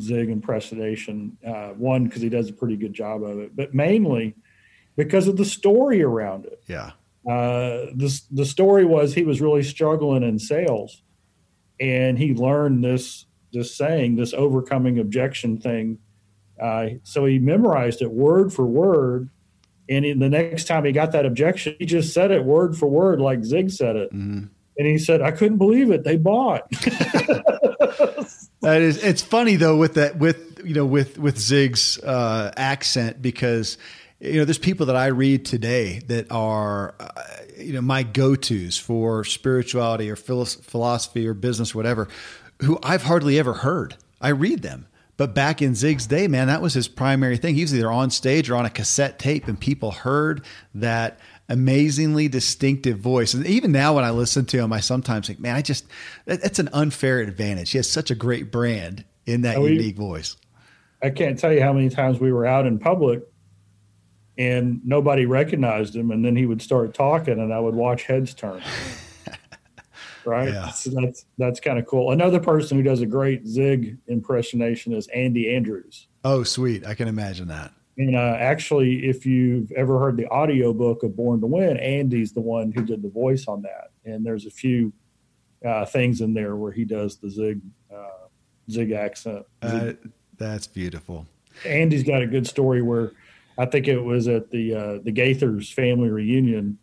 [0.00, 1.38] Zig impersonation.
[1.46, 4.34] Uh, one because he does a pretty good job of it, but mainly
[4.96, 6.62] because of the story around it.
[6.66, 6.90] Yeah.
[7.26, 11.02] Uh, the the story was he was really struggling in sales,
[11.80, 15.98] and he learned this this saying, this overcoming objection thing.
[16.60, 19.28] Uh, so he memorized it word for word,
[19.88, 22.86] and he, the next time he got that objection, he just said it word for
[22.88, 24.12] word like Zig said it.
[24.12, 24.46] Mm-hmm.
[24.78, 26.04] And he said, "I couldn't believe it.
[26.04, 26.70] They bought."
[28.60, 33.22] that is it's funny though with that with you know with with Zig's uh, accent
[33.22, 33.78] because
[34.20, 37.22] you know there's people that I read today that are uh,
[37.58, 42.08] you know my go-tos for spirituality or philosophy or business or whatever
[42.62, 43.96] who I've hardly ever heard.
[44.20, 44.86] I read them.
[45.16, 47.54] But back in Zig's day, man, that was his primary thing.
[47.54, 52.28] He was either on stage or on a cassette tape, and people heard that amazingly
[52.28, 53.32] distinctive voice.
[53.32, 55.86] And even now, when I listen to him, I sometimes think, man, I just,
[56.26, 57.70] that's an unfair advantage.
[57.70, 60.36] He has such a great brand in that we, unique voice.
[61.02, 63.22] I can't tell you how many times we were out in public
[64.36, 66.10] and nobody recognized him.
[66.10, 68.62] And then he would start talking and I would watch heads turn.
[70.26, 70.48] Right.
[70.48, 70.70] Yeah.
[70.70, 72.12] So that's, that's kind of cool.
[72.12, 76.08] Another person who does a great Zig impersonation is Andy Andrews.
[76.24, 76.86] Oh, sweet.
[76.86, 77.72] I can imagine that.
[77.98, 82.32] And uh, actually, if you've ever heard the audio book of Born to Win, Andy's
[82.32, 83.90] the one who did the voice on that.
[84.04, 84.92] And there's a few
[85.64, 87.60] uh, things in there where he does the zig
[87.94, 88.28] uh,
[88.70, 89.46] zig accent.
[89.66, 89.98] Zig.
[90.36, 91.26] that's beautiful.
[91.64, 93.12] Andy's got a good story where
[93.58, 96.78] I think it was at the uh, the Gaithers family reunion,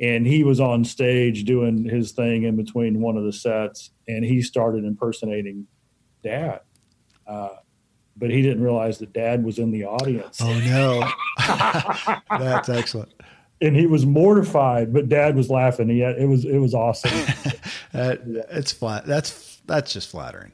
[0.00, 4.24] and he was on stage doing his thing in between one of the sets, and
[4.24, 5.66] he started impersonating
[6.22, 6.60] Dad.
[7.26, 7.48] Uh,
[8.16, 10.40] but he didn't realize that dad was in the audience.
[10.40, 11.08] Oh no.
[12.38, 13.12] That's excellent.
[13.60, 15.88] And he was mortified, but dad was laughing.
[15.88, 17.10] He had, it was it was awesome.
[17.92, 19.06] that, it's flat.
[19.06, 20.52] That's that's just flattering.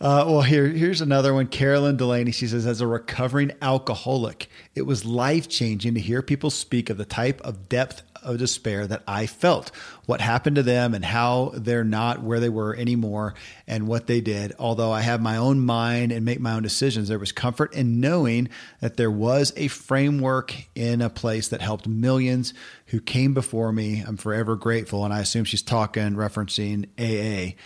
[0.00, 1.46] Uh, well, here here's another one.
[1.46, 2.30] Carolyn Delaney.
[2.30, 6.98] She says, as a recovering alcoholic, it was life changing to hear people speak of
[6.98, 9.70] the type of depth of despair that I felt.
[10.06, 13.34] What happened to them and how they're not where they were anymore
[13.66, 14.54] and what they did.
[14.58, 18.00] Although I have my own mind and make my own decisions, there was comfort in
[18.00, 18.48] knowing
[18.80, 22.54] that there was a framework in a place that helped millions
[22.86, 24.02] who came before me.
[24.06, 25.04] I'm forever grateful.
[25.04, 27.56] And I assume she's talking, referencing AA.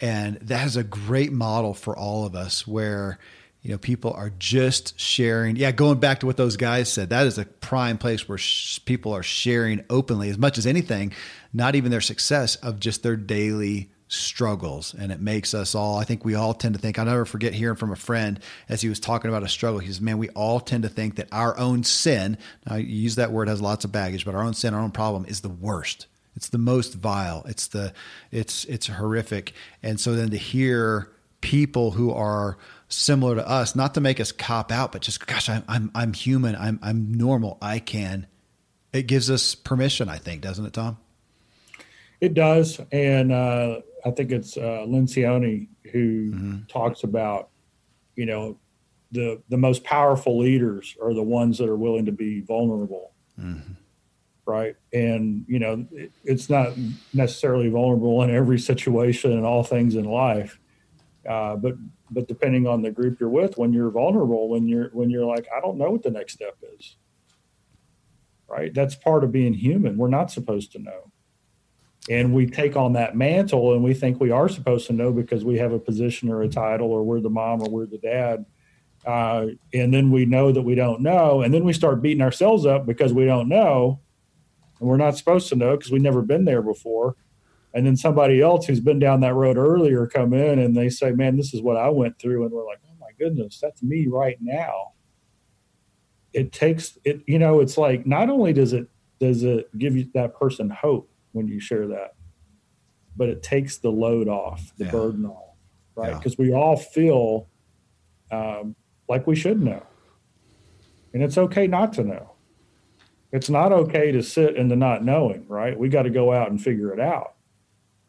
[0.00, 3.18] And that is a great model for all of us where
[3.62, 5.56] you know people are just sharing.
[5.56, 8.80] Yeah going back to what those guys said that is a prime place where sh-
[8.84, 11.12] people are sharing openly as much as anything
[11.52, 14.94] not even their success of just their daily struggles.
[14.94, 17.54] And it makes us all i think we all tend to think i'll never forget
[17.54, 19.78] hearing from a friend as he was talking about a struggle.
[19.78, 22.36] He says man we all tend to think that our own sin
[22.68, 24.90] now you use that word has lots of baggage but our own sin our own
[24.90, 26.06] problem is the worst.
[26.36, 27.44] It's the most vile.
[27.46, 27.92] It's the
[28.30, 29.52] it's it's horrific.
[29.82, 31.10] And so then to hear
[31.40, 32.56] people who are
[32.92, 36.12] similar to us, not to make us cop out, but just gosh, I'm I'm I'm
[36.12, 36.54] human.
[36.56, 37.58] I'm I'm normal.
[37.60, 38.26] I can.
[38.92, 40.98] It gives us permission, I think, doesn't it, Tom?
[42.20, 46.58] It does, and uh, I think it's uh, Lencioni who mm-hmm.
[46.68, 47.48] talks about,
[48.14, 48.58] you know,
[49.10, 53.72] the the most powerful leaders are the ones that are willing to be vulnerable, mm-hmm.
[54.46, 54.76] right?
[54.92, 56.74] And you know, it, it's not
[57.12, 60.60] necessarily vulnerable in every situation and all things in life,
[61.28, 61.74] uh, but
[62.10, 65.46] but depending on the group you're with, when you're vulnerable, when you're when you're like,
[65.56, 66.96] I don't know what the next step is,
[68.48, 68.72] right?
[68.72, 69.96] That's part of being human.
[69.96, 71.12] We're not supposed to know
[72.08, 75.44] and we take on that mantle and we think we are supposed to know because
[75.44, 78.44] we have a position or a title or we're the mom or we're the dad
[79.06, 82.66] uh, and then we know that we don't know and then we start beating ourselves
[82.66, 84.00] up because we don't know
[84.80, 87.16] and we're not supposed to know because we've never been there before
[87.74, 91.12] and then somebody else who's been down that road earlier come in and they say
[91.12, 94.06] man this is what i went through and we're like oh my goodness that's me
[94.08, 94.92] right now
[96.32, 98.88] it takes it you know it's like not only does it
[99.22, 102.14] does it give you that person hope when you share that.
[103.16, 104.90] But it takes the load off, the yeah.
[104.90, 105.56] burden off,
[105.94, 106.16] right?
[106.16, 106.46] Because yeah.
[106.46, 107.48] we all feel
[108.32, 108.74] um,
[109.08, 109.82] like we should know.
[111.14, 112.32] And it's okay not to know.
[113.30, 115.78] It's not okay to sit in the not knowing, right?
[115.78, 117.31] We got to go out and figure it out.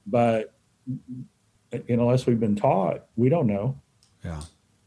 [0.05, 0.53] But
[1.89, 3.79] unless we've been taught, we don't know.
[4.23, 4.41] Yeah.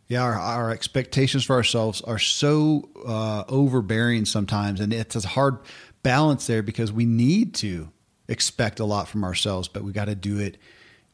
[0.09, 5.59] Yeah, our, our expectations for ourselves are so uh, overbearing sometimes, and it's a hard
[6.05, 7.91] balance there because we need to
[8.29, 10.59] expect a lot from ourselves, but we got to do it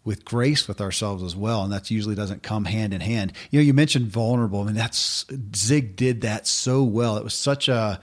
[0.04, 1.62] with grace with ourselves as well.
[1.64, 3.32] And that usually doesn't come hand in hand.
[3.50, 4.60] You know, you mentioned vulnerable.
[4.60, 5.24] I mean, that's
[5.56, 7.16] Zig did that so well.
[7.16, 8.00] It was such a,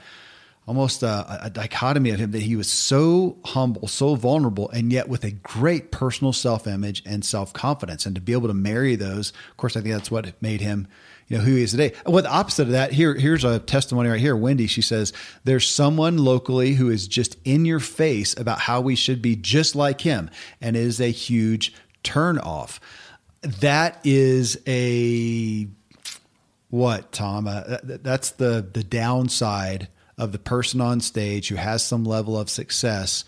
[0.70, 5.08] almost a, a, dichotomy of him that he was so humble, so vulnerable, and yet
[5.08, 8.06] with a great personal self image and self confidence.
[8.06, 10.86] And to be able to marry those, of course, I think that's what made him
[11.26, 11.92] you know who he is today.
[12.06, 14.36] Well, the opposite of that, here here's a testimony right here.
[14.36, 15.12] Wendy, she says,
[15.42, 19.74] "There's someone locally who is just in your face about how we should be just
[19.74, 22.78] like him, and it is a huge turn off."
[23.42, 25.66] That is a
[26.68, 27.48] what, Tom?
[27.48, 29.88] Uh, that's the the downside
[30.20, 33.24] of the person on stage who has some level of success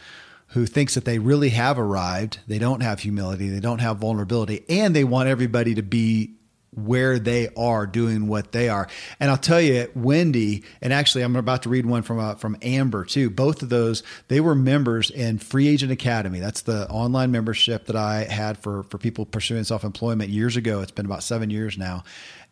[0.49, 2.39] who thinks that they really have arrived.
[2.47, 6.35] They don't have humility, they don't have vulnerability, and they want everybody to be
[6.75, 8.89] where they are doing what they are.
[9.21, 12.57] And I'll tell you, Wendy, and actually, I'm about to read one from uh, from
[12.63, 13.31] Amber too.
[13.31, 16.41] Both of those, they were members in Free Agent Academy.
[16.41, 20.81] That's the online membership that I had for for people pursuing self employment years ago.
[20.81, 22.05] It's been about seven years now,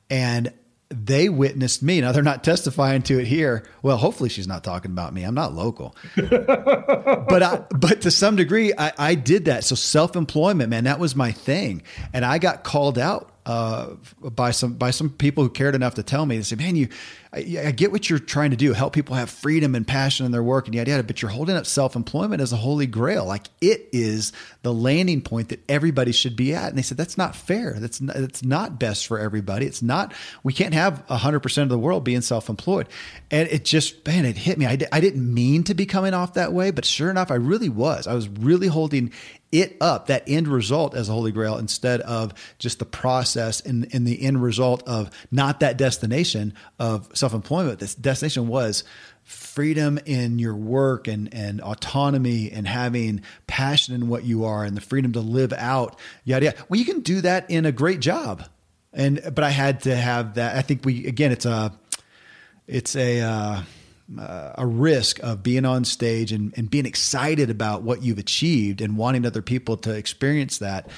[0.09, 0.53] and
[0.91, 2.01] they witnessed me.
[2.01, 3.65] Now they're not testifying to it here.
[3.83, 5.23] Well, hopefully she's not talking about me.
[5.23, 9.65] I'm not local, but I, but to some degree, I, I did that.
[9.65, 11.83] So self employment, man, that was my thing,
[12.13, 16.03] and I got called out uh, by some by some people who cared enough to
[16.03, 16.37] tell me.
[16.37, 16.89] They said, "Man, you,
[17.33, 20.33] I, I, get what you're trying to do, help people have freedom and passion in
[20.33, 23.25] their work and yada yada, but you're holding up self employment as a holy grail.
[23.25, 24.33] Like it is
[24.63, 27.77] the landing point that everybody should be at." And they said, "That's not fair.
[27.79, 29.65] That's not, that's not best for everybody.
[29.65, 30.13] It's not.
[30.43, 32.89] We can't have hundred percent of the world being self employed."
[33.31, 34.67] And it just, man, it hit me.
[34.67, 37.71] I, I didn't mean to be coming off that way, but sure enough, I really
[37.71, 38.07] was.
[38.07, 39.13] I was really holding
[39.53, 43.93] it up, that end result as a holy grail, instead of just the process and,
[43.93, 47.79] and the end result of not that destination of self employment.
[47.81, 48.85] This destination was
[49.25, 54.77] freedom in your work and, and autonomy and having passion in what you are and
[54.77, 56.65] the freedom to live out, yada, yada.
[56.69, 58.45] Well, you can do that in a great job.
[58.93, 60.57] And, but I had to have that.
[60.57, 61.73] I think we, again, it's a,
[62.67, 63.63] it's a, uh,
[64.19, 68.81] uh, a risk of being on stage and, and being excited about what you've achieved
[68.81, 70.89] and wanting other people to experience that.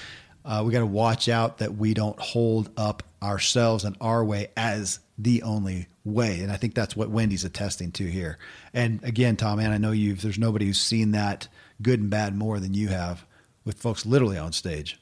[0.45, 4.49] Uh, we got to watch out that we don't hold up ourselves and our way
[4.57, 6.41] as the only way.
[6.41, 8.39] And I think that's what Wendy's attesting to here.
[8.75, 11.47] And again, Tom, man, I know you've, there's nobody who's seen that
[11.81, 13.25] good and bad more than you have
[13.65, 14.99] with folks literally on stage.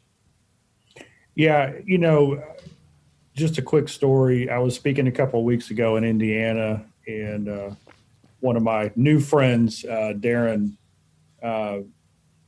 [1.35, 1.73] Yeah.
[1.87, 2.43] You know,
[3.35, 4.51] just a quick story.
[4.51, 7.71] I was speaking a couple of weeks ago in Indiana and, uh,
[8.41, 10.77] one of my new friends, uh, Darren,
[11.43, 11.79] uh,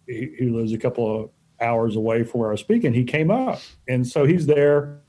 [0.07, 1.31] who lives a couple of
[1.61, 3.61] hours away from where I was speaking, he came up.
[3.89, 5.01] And so he's there.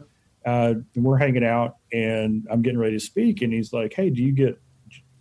[0.45, 3.41] Uh, and we're hanging out and I'm getting ready to speak.
[3.41, 4.59] And he's like, Hey, do you get,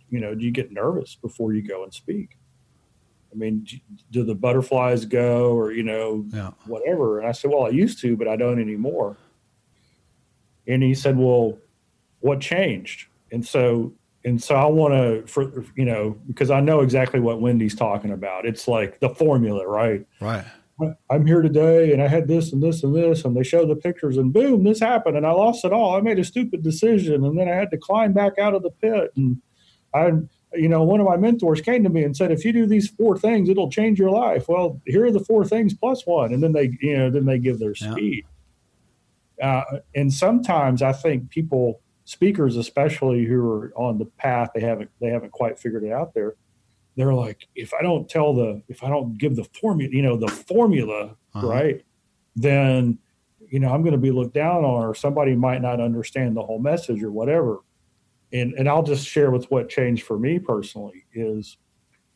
[0.09, 2.37] you know, do you get nervous before you go and speak?
[3.31, 3.65] I mean,
[4.11, 6.51] do the butterflies go or, you know, yeah.
[6.67, 7.19] whatever?
[7.19, 9.17] And I said, Well, I used to, but I don't anymore.
[10.67, 11.57] And he said, Well,
[12.19, 13.07] what changed?
[13.31, 13.93] And so
[14.25, 18.11] and so I want to, for you know, because I know exactly what Wendy's talking
[18.11, 18.45] about.
[18.45, 20.05] It's like the formula, right?
[20.21, 20.45] Right.
[21.09, 23.75] I'm here today, and I had this and this and this, and they show the
[23.75, 25.95] pictures, and boom, this happened, and I lost it all.
[25.95, 28.71] I made a stupid decision, and then I had to climb back out of the
[28.71, 29.41] pit, and
[29.93, 30.13] I
[30.55, 32.89] you know, one of my mentors came to me and said, if you do these
[32.89, 34.47] four things, it'll change your life.
[34.47, 36.33] Well, here are the four things plus one.
[36.33, 38.25] And then they, you know, then they give their speed.
[39.39, 39.63] Yeah.
[39.71, 44.89] Uh, and sometimes I think people, speakers, especially who are on the path, they haven't,
[44.99, 46.35] they haven't quite figured it out there.
[46.95, 50.17] They're like, if I don't tell the, if I don't give the formula, you know,
[50.17, 51.47] the formula, uh-huh.
[51.47, 51.83] right,
[52.35, 52.99] then,
[53.49, 56.43] you know, I'm going to be looked down on, or somebody might not understand the
[56.43, 57.59] whole message or whatever
[58.33, 61.57] and and I'll just share with what changed for me personally is,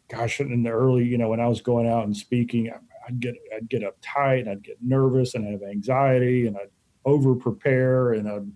[0.10, 2.72] gosh, in the early, you know, when I was going out and speaking,
[3.08, 6.72] I'd get I'd get uptight, and I'd get nervous, and I'd have anxiety, and I'd
[7.06, 8.52] over prepare, and I'd,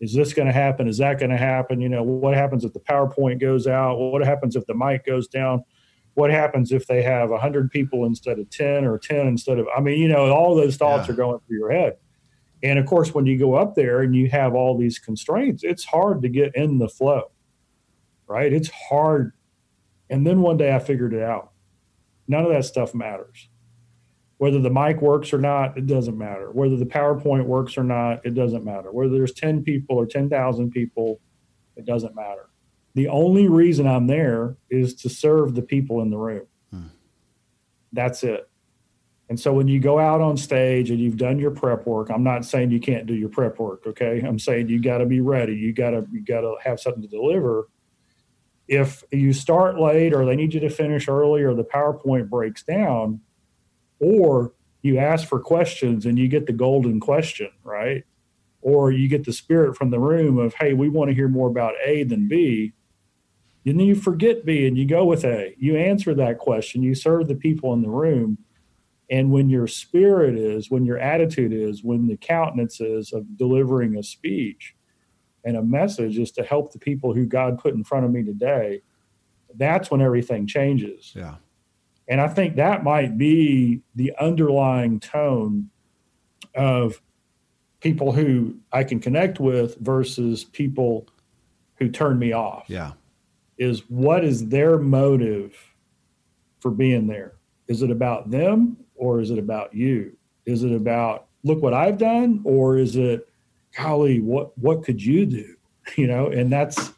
[0.00, 0.86] is this going to happen?
[0.86, 1.80] Is that going to happen?
[1.80, 3.96] You know, what happens if the PowerPoint goes out?
[3.96, 5.64] What happens if the mic goes down?
[6.14, 9.80] What happens if they have 100 people instead of 10 or 10 instead of, I
[9.80, 11.14] mean, you know, all those thoughts yeah.
[11.14, 11.96] are going through your head.
[12.62, 15.84] And of course, when you go up there and you have all these constraints, it's
[15.84, 17.30] hard to get in the flow,
[18.26, 18.52] right?
[18.52, 19.32] It's hard.
[20.10, 21.52] And then one day I figured it out.
[22.26, 23.48] None of that stuff matters.
[24.38, 26.50] Whether the mic works or not, it doesn't matter.
[26.52, 28.92] Whether the PowerPoint works or not, it doesn't matter.
[28.92, 31.20] Whether there's 10 people or 10,000 people,
[31.76, 32.48] it doesn't matter.
[32.94, 36.46] The only reason I'm there is to serve the people in the room.
[36.70, 36.86] Hmm.
[37.92, 38.48] That's it.
[39.28, 42.24] And so when you go out on stage and you've done your prep work, I'm
[42.24, 44.22] not saying you can't do your prep work, okay?
[44.26, 45.54] I'm saying you got to be ready.
[45.54, 47.68] You got to you got to have something to deliver.
[48.68, 52.62] If you start late or they need you to finish early or the PowerPoint breaks
[52.62, 53.20] down
[54.00, 58.04] or you ask for questions and you get the golden question, right?
[58.60, 61.48] Or you get the spirit from the room of, "Hey, we want to hear more
[61.48, 62.72] about A than B."
[63.66, 65.54] And then you forget B and you go with A.
[65.58, 68.38] You answer that question, you serve the people in the room
[69.10, 73.96] and when your spirit is, when your attitude is, when the countenance is of delivering
[73.96, 74.74] a speech
[75.44, 78.22] and a message is to help the people who God put in front of me
[78.22, 78.82] today,
[79.54, 81.14] that's when everything changes.
[81.16, 81.36] Yeah.
[82.08, 85.70] And I think that might be the underlying tone
[86.54, 87.00] of
[87.80, 91.06] people who I can connect with versus people
[91.76, 92.64] who turn me off.
[92.68, 92.92] Yeah.
[93.58, 95.56] Is what is their motive
[96.60, 97.34] for being there?
[97.66, 100.16] Is it about them or is it about you?
[100.46, 103.28] Is it about look what I've done, or is it,
[103.76, 105.54] golly, what what could you do?
[105.96, 106.92] You know, and that's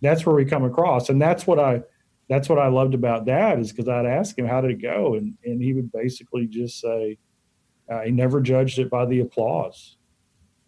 [0.00, 1.82] that's where we come across, and that's what I
[2.28, 5.14] that's what I loved about that is because I'd ask him how did it go,
[5.14, 7.18] and and he would basically just say,
[7.90, 9.96] uh, he never judged it by the applause.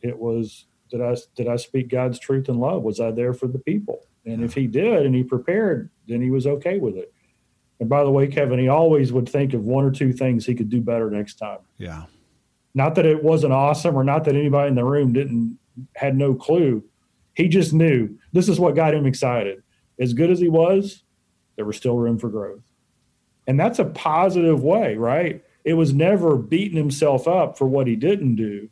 [0.01, 2.83] It was did I did I speak God's truth and love?
[2.83, 4.07] Was I there for the people?
[4.27, 7.13] And if he did and he prepared, then he was okay with it.
[7.79, 10.55] And by the way, Kevin, he always would think of one or two things he
[10.55, 11.61] could do better next time.
[11.79, 12.05] Yeah.
[12.75, 15.59] Not that it wasn't awesome or not that anybody in the room didn't
[15.97, 16.85] had no clue.
[17.35, 19.63] He just knew this is what got him excited.
[19.99, 21.05] As good as he was,
[21.61, 22.63] there was still room for growth.
[23.47, 25.45] And that's a positive way, right?
[25.63, 28.71] It was never beating himself up for what he didn't do.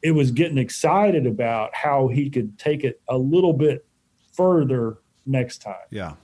[0.00, 3.84] It was getting excited about how he could take it a little bit
[4.32, 5.84] further next time.
[5.90, 6.14] Yeah.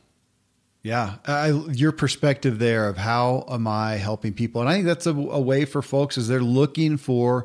[0.82, 5.06] Yeah, I, your perspective there of how am I helping people, and I think that's
[5.06, 7.44] a, a way for folks is they're looking for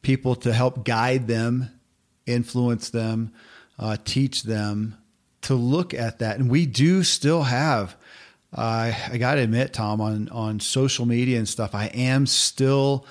[0.00, 1.68] people to help guide them,
[2.24, 3.34] influence them,
[3.78, 4.96] uh, teach them
[5.42, 7.96] to look at that, and we do still have.
[8.52, 13.06] Uh, I got to admit, Tom, on on social media and stuff, I am still.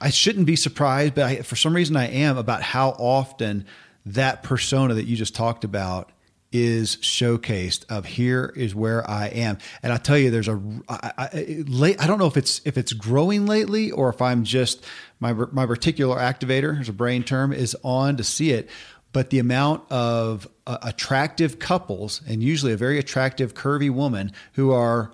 [0.00, 3.64] I shouldn't be surprised, but I, for some reason I am about how often
[4.04, 6.12] that persona that you just talked about
[6.52, 9.58] is showcased of here is where I am.
[9.82, 12.00] And I tell you, there's a I, I, late.
[12.00, 14.84] I don't know if it's if it's growing lately or if I'm just
[15.20, 16.74] my my reticular activator.
[16.74, 18.70] There's a brain term is on to see it.
[19.12, 24.72] But the amount of uh, attractive couples and usually a very attractive curvy woman who
[24.72, 25.12] are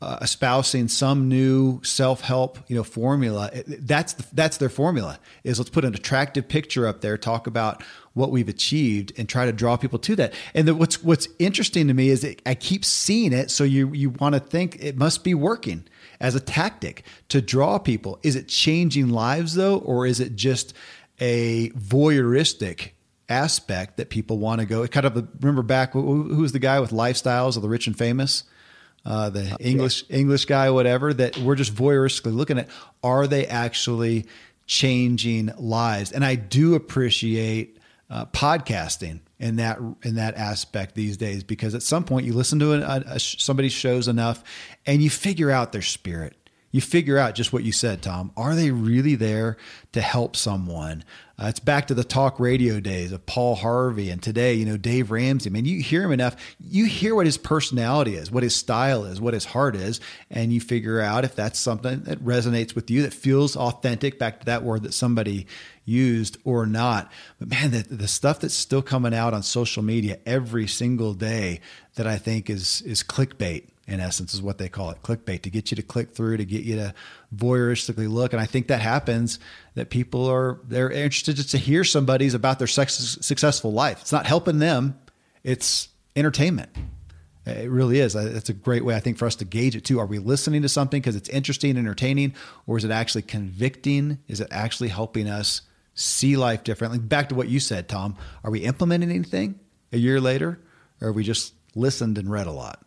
[0.00, 5.70] uh, espousing some new self-help you know formula that's the, that's their formula is let's
[5.70, 7.82] put an attractive picture up there talk about
[8.18, 10.34] what we've achieved and try to draw people to that.
[10.52, 14.10] And the, what's what's interesting to me is I keep seeing it so you you
[14.10, 15.84] want to think it must be working
[16.20, 18.18] as a tactic to draw people.
[18.22, 20.74] Is it changing lives though or is it just
[21.20, 22.90] a voyeuristic
[23.28, 26.80] aspect that people want to go It kind of remember back who was the guy
[26.80, 28.44] with lifestyles of the rich and famous
[29.04, 30.18] uh, the English yeah.
[30.18, 32.68] English guy, whatever, that we're just voyeuristically looking at.
[33.02, 34.26] Are they actually
[34.66, 36.12] changing lives?
[36.12, 37.78] And I do appreciate
[38.10, 42.58] uh, podcasting in that in that aspect these days because at some point you listen
[42.58, 44.44] to a, a, somebody's shows enough
[44.84, 46.34] and you figure out their spirit.
[46.70, 48.30] You figure out just what you said, Tom.
[48.36, 49.56] Are they really there
[49.92, 51.02] to help someone?
[51.40, 54.76] Uh, it's back to the talk radio days of Paul Harvey and today, you know,
[54.76, 55.48] Dave Ramsey.
[55.48, 59.04] I mean, you hear him enough, you hear what his personality is, what his style
[59.04, 60.00] is, what his heart is,
[60.32, 64.40] and you figure out if that's something that resonates with you, that feels authentic, back
[64.40, 65.46] to that word that somebody
[65.84, 67.08] used or not.
[67.38, 71.60] But man, the, the stuff that's still coming out on social media every single day
[71.94, 75.50] that I think is is clickbait in essence is what they call it clickbait to
[75.50, 76.94] get you to click through to get you to
[77.34, 78.32] voyeuristically look.
[78.32, 79.38] And i think that happens
[79.74, 84.02] that people are they're interested just to hear somebody's about their sex, successful life.
[84.02, 84.98] It's not helping them
[85.42, 86.68] it's entertainment.
[87.46, 88.14] It really is.
[88.14, 89.98] It's a great way i think for us to gauge it too.
[89.98, 92.34] Are we listening to something because it's interesting and entertaining
[92.66, 94.18] or is it actually convicting?
[94.28, 95.62] Is it actually helping us
[95.94, 96.98] see life differently?
[96.98, 98.16] Back to what you said tom.
[98.44, 99.58] Are we implementing anything
[99.92, 100.60] a year later
[101.00, 102.84] or we just listened and read a lot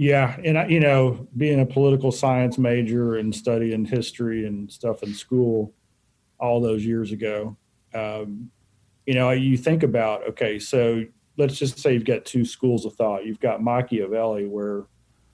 [0.00, 5.02] yeah, and I, you know, being a political science major and studying history and stuff
[5.02, 5.74] in school
[6.38, 7.54] all those years ago,
[7.92, 8.50] um,
[9.04, 11.04] you know, you think about okay, so
[11.36, 13.26] let's just say you've got two schools of thought.
[13.26, 14.86] You've got Machiavelli, where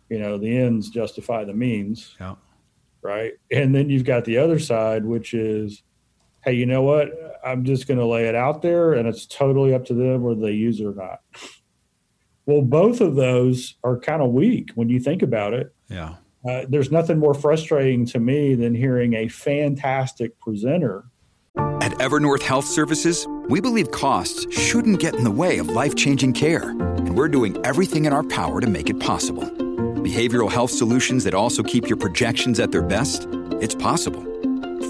[0.09, 2.35] you know the ends justify the means, yeah.
[3.03, 3.35] right?
[3.53, 5.85] And then you've got the other side, which is,
[6.45, 7.13] hey, you know what?
[7.45, 10.41] I'm just going to lay it out there, and it's totally up to them whether
[10.41, 11.21] they use it or not.
[12.47, 15.75] Well, both of those are kind of weak when you think about it.
[15.89, 16.15] Yeah.
[16.49, 21.05] Uh, there's nothing more frustrating to me than hearing a fantastic presenter.
[21.57, 26.35] At Evernorth Health Services, we believe costs shouldn't get in the way of life changing
[26.35, 29.43] care, and we're doing everything in our power to make it possible.
[29.43, 33.27] Behavioral health solutions that also keep your projections at their best?
[33.61, 34.23] It's possible.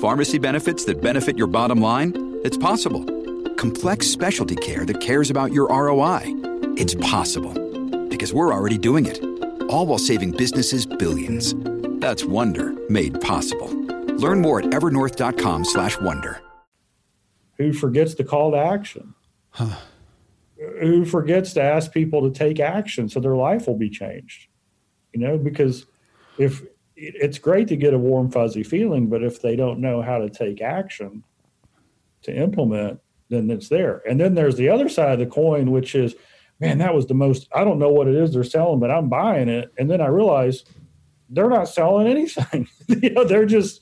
[0.01, 2.13] Pharmacy benefits that benefit your bottom line?
[2.45, 3.05] It's possible.
[3.55, 6.35] Complex specialty care that cares about your ROI?
[6.79, 7.55] It's possible
[8.09, 9.23] because we're already doing it.
[9.71, 11.55] All while saving businesses billions.
[12.01, 13.69] That's Wonder made possible.
[14.17, 16.41] Learn more at evernorth.com/wonder.
[17.57, 19.15] Who forgets the call to action?
[19.51, 19.77] Huh.
[20.59, 24.49] Who forgets to ask people to take action so their life will be changed?
[25.15, 25.87] You know, because
[26.37, 26.63] if
[26.95, 30.29] it's great to get a warm fuzzy feeling, but if they don't know how to
[30.29, 31.25] take action
[32.23, 34.03] to implement, then it's there.
[34.09, 36.15] And then there's the other side of the coin, which is
[36.61, 39.09] man, that was the most, I don't know what it is they're selling, but I'm
[39.09, 39.73] buying it.
[39.79, 40.71] And then I realized
[41.29, 42.69] they're not selling anything.
[42.89, 43.81] you know, they're just,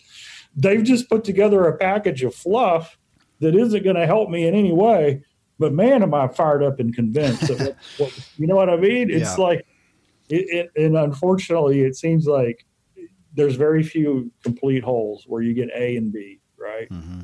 [0.57, 2.99] they've just put together a package of fluff
[3.41, 5.23] that isn't going to help me in any way.
[5.59, 8.77] But man, am I fired up and convinced that what, what, you know what I
[8.77, 9.11] mean?
[9.11, 9.45] It's yeah.
[9.45, 9.67] like,
[10.29, 12.65] it, it, and unfortunately, it seems like
[13.35, 16.89] there's very few complete wholes where you get A and B, right?
[16.89, 17.23] Mm-hmm.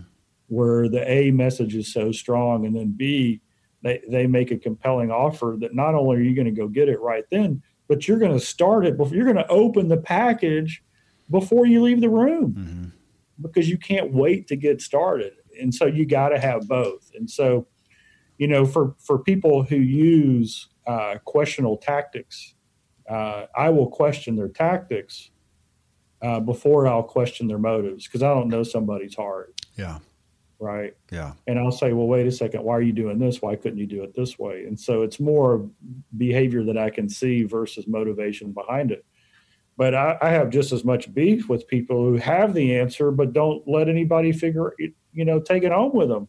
[0.48, 3.40] Where the A message is so strong, and then B
[3.82, 6.88] they, they make a compelling offer that not only are you going to go get
[6.88, 9.96] it right then, but you're going to start it before you're going to open the
[9.96, 10.82] package
[11.30, 12.84] before you leave the room mm-hmm.
[13.40, 15.32] because you can't wait to get started.
[15.60, 17.10] And so you got to have both.
[17.14, 17.66] And so,
[18.38, 22.54] you know, for, for people who use uh, questionable tactics,
[23.08, 25.30] uh, I will question their tactics
[26.22, 29.60] uh, before I'll question their motives because I don't know somebody's heart.
[29.76, 29.98] Yeah
[30.61, 30.94] right?
[31.11, 31.32] Yeah.
[31.46, 33.40] And I'll say, well, wait a second, why are you doing this?
[33.42, 34.64] Why couldn't you do it this way?
[34.66, 35.68] And so it's more
[36.16, 39.04] behavior that I can see versus motivation behind it.
[39.76, 43.32] But I, I have just as much beef with people who have the answer, but
[43.32, 46.28] don't let anybody figure it, you know, take it home with them.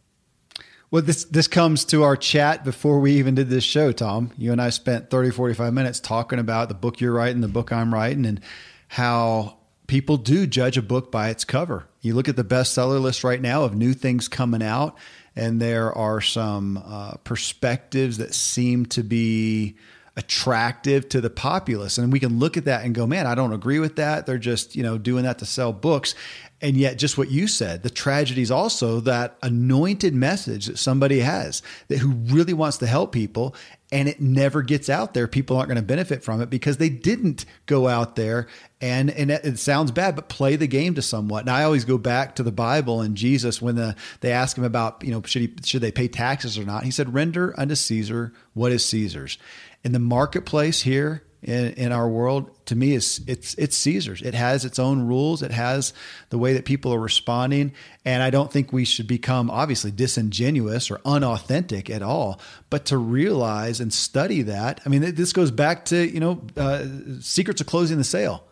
[0.90, 4.32] Well, this this comes to our chat before we even did this show, Tom.
[4.38, 7.72] You and I spent 30, 45 minutes talking about the book you're writing, the book
[7.72, 8.42] I'm writing, and
[8.90, 9.58] how
[9.88, 11.88] people do judge a book by its cover.
[12.02, 14.98] You look at the bestseller list right now of new things coming out,
[15.36, 19.76] and there are some uh, perspectives that seem to be
[20.18, 21.98] attractive to the populace.
[21.98, 24.26] And we can look at that and go, man, I don't agree with that.
[24.26, 26.16] They're just, you know, doing that to sell books.
[26.60, 31.20] And yet, just what you said, the tragedy is also that anointed message that somebody
[31.20, 33.56] has that who really wants to help people
[33.92, 35.28] and it never gets out there.
[35.28, 38.48] People aren't going to benefit from it because they didn't go out there
[38.80, 41.42] and and it, it, sounds bad, but play the game to somewhat.
[41.42, 44.64] And I always go back to the Bible and Jesus when the they ask him
[44.64, 46.84] about you know should he should they pay taxes or not.
[46.84, 49.38] He said, "Render unto Caesar what is Caesar's."
[49.84, 54.22] In the marketplace here, in, in our world to me is it's it's Caesar's.
[54.22, 55.42] It has its own rules.
[55.42, 55.94] It has
[56.30, 57.74] the way that people are responding,
[58.06, 62.40] and I don't think we should become obviously disingenuous or unauthentic at all.
[62.70, 66.86] But to realize and study that, I mean, this goes back to you know uh,
[67.20, 68.44] secrets of closing the sale.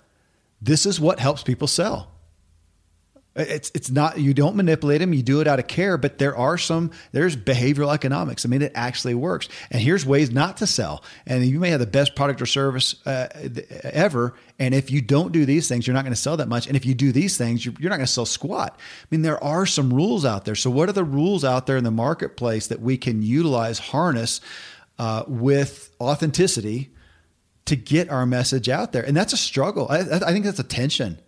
[0.62, 2.12] This is what helps people sell.
[3.40, 6.36] It's it's not you don't manipulate them, you do it out of care, but there
[6.36, 8.46] are some there's behavioral economics.
[8.46, 9.48] I mean, it actually works.
[9.72, 11.04] And here's ways not to sell.
[11.26, 13.28] And you may have the best product or service uh,
[13.84, 16.68] ever, and if you don't do these things, you're not going to sell that much.
[16.68, 18.78] And if you do these things, you're, you're not going to sell squat.
[18.78, 20.56] I mean, there are some rules out there.
[20.56, 24.42] So what are the rules out there in the marketplace that we can utilize, harness
[24.98, 26.92] uh, with authenticity
[27.66, 29.04] to get our message out there?
[29.04, 29.88] And that's a struggle.
[29.90, 31.20] I, I think that's a tension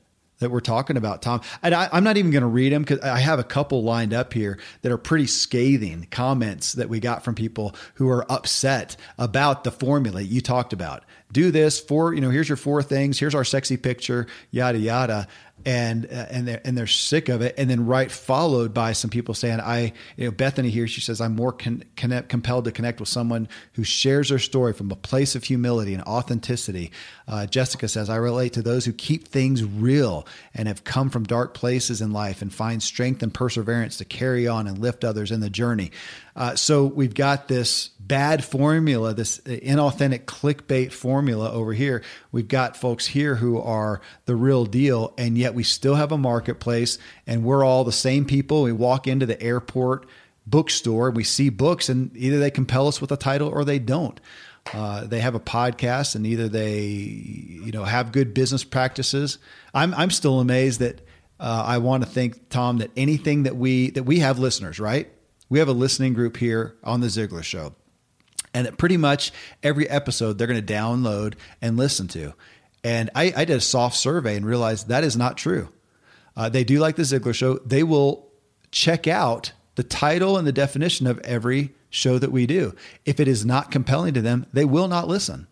[0.41, 1.41] that we're talking about, Tom.
[1.63, 4.13] And I, am not even going to read them because I have a couple lined
[4.13, 8.97] up here that are pretty scathing comments that we got from people who are upset
[9.17, 11.03] about the formula you talked about.
[11.31, 15.27] Do this for, you know, here's your four things, here's our sexy picture, yada, yada
[15.65, 17.55] and uh, and they're and they're sick of it.
[17.57, 20.87] And then right followed by some people saying, "I, you know, Bethany here.
[20.87, 24.73] She says I'm more con- connect, compelled to connect with someone who shares their story
[24.73, 26.91] from a place of humility and authenticity."
[27.31, 31.23] Uh, Jessica says, "I relate to those who keep things real and have come from
[31.23, 35.31] dark places in life and find strength and perseverance to carry on and lift others
[35.31, 35.91] in the journey."
[36.35, 42.03] Uh, so we've got this bad formula, this inauthentic clickbait formula over here.
[42.33, 46.17] We've got folks here who are the real deal, and yet we still have a
[46.17, 48.63] marketplace, and we're all the same people.
[48.63, 50.05] We walk into the airport
[50.45, 54.19] bookstore, we see books, and either they compel us with a title or they don't.
[54.73, 59.37] Uh, they have a podcast, and either they, you know, have good business practices.
[59.73, 61.01] I'm I'm still amazed that.
[61.39, 65.09] Uh, I want to think, Tom, that anything that we that we have listeners, right?
[65.51, 67.75] we have a listening group here on the Ziglar Show.
[68.53, 72.33] And that pretty much every episode they're going to download and listen to.
[72.85, 75.67] And I, I, did a soft survey and realized that is not true.
[76.37, 77.55] Uh, they do like the Ziglar Show.
[77.65, 78.29] They will
[78.71, 82.75] check out the title and the definition of every show that we do.
[83.05, 85.47] If it is not compelling to them, they will not listen.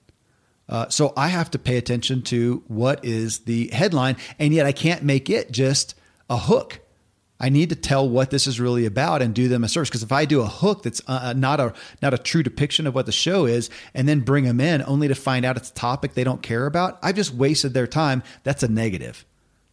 [0.68, 4.72] Uh, so I have to pay attention to what is the headline, and yet I
[4.72, 5.96] can't make it just
[6.30, 6.80] a hook.
[7.40, 9.90] I need to tell what this is really about and do them a service.
[9.90, 12.86] Because if I do a hook that's uh, uh, not a not a true depiction
[12.86, 15.70] of what the show is, and then bring them in only to find out it's
[15.70, 18.24] a topic they don't care about, I've just wasted their time.
[18.44, 19.26] That's a negative.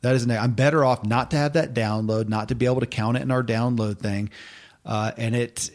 [0.02, 0.28] That is.
[0.28, 3.22] I'm better off not to have that download, not to be able to count it
[3.22, 4.30] in our download thing.
[4.84, 5.70] Uh, and it,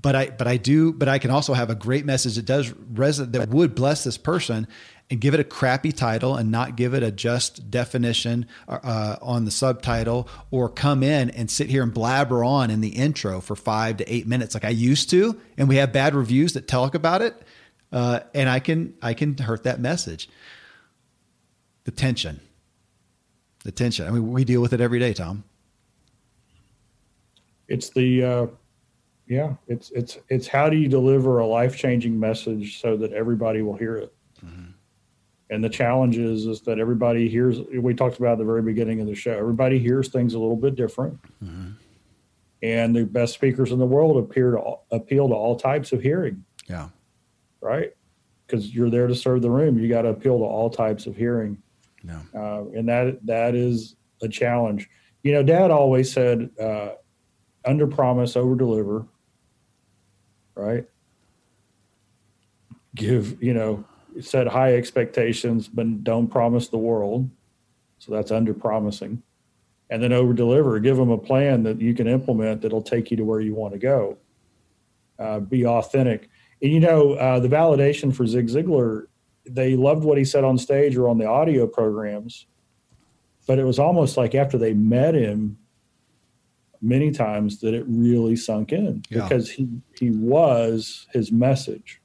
[0.00, 2.70] but I, but I do, but I can also have a great message that does
[2.70, 4.66] resonate that would bless this person
[5.10, 9.44] and give it a crappy title and not give it a just definition uh, on
[9.44, 13.54] the subtitle or come in and sit here and blabber on in the intro for
[13.54, 15.38] five to eight minutes like I used to.
[15.58, 17.36] And we have bad reviews that talk about it.
[17.92, 20.28] Uh, and I can, I can hurt that message.
[21.84, 22.40] The tension,
[23.64, 24.06] the tension.
[24.06, 25.42] I mean, we deal with it every day, Tom.
[27.66, 28.46] It's the, uh,
[29.26, 33.62] yeah, it's, it's, it's how do you deliver a life changing message so that everybody
[33.62, 34.14] will hear it?
[34.44, 34.70] Mm-hmm.
[35.50, 39.00] And the challenge is, is that everybody hears, we talked about at the very beginning
[39.00, 41.18] of the show, everybody hears things a little bit different.
[41.42, 41.70] Mm-hmm.
[42.62, 46.44] And the best speakers in the world appear to appeal to all types of hearing.
[46.68, 46.88] Yeah.
[47.60, 47.94] Right.
[48.46, 49.78] Because you're there to serve the room.
[49.78, 51.62] You got to appeal to all types of hearing.
[52.04, 52.20] Yeah.
[52.34, 54.88] Uh, and that, that is a challenge.
[55.22, 56.90] You know, dad always said, uh,
[57.64, 59.06] under promise, over deliver.
[60.54, 60.84] Right.
[62.94, 63.84] Give, you know,
[64.20, 67.30] set high expectations, but don't promise the world.
[67.98, 69.22] So that's under promising.
[69.90, 73.16] And then over deliver, give them a plan that you can implement that'll take you
[73.16, 74.18] to where you want to go.
[75.18, 76.28] Uh, be authentic.
[76.62, 79.06] And you know, uh, the validation for Zig Ziglar,
[79.46, 82.46] they loved what he said on stage or on the audio programs,
[83.46, 85.58] but it was almost like after they met him
[86.80, 89.22] many times that it really sunk in yeah.
[89.22, 89.68] because he
[89.98, 92.00] he was his message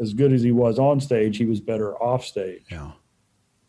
[0.00, 2.64] as good as he was on stage, he was better off stage.
[2.70, 2.92] Yeah.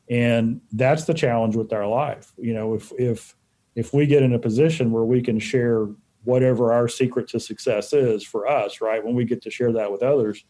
[0.10, 2.34] And that's the challenge with our life.
[2.38, 3.36] You know, if if
[3.76, 5.88] if we get in a position where we can share
[6.24, 9.04] whatever our secret to success is for us, right?
[9.04, 10.44] When we get to share that with others,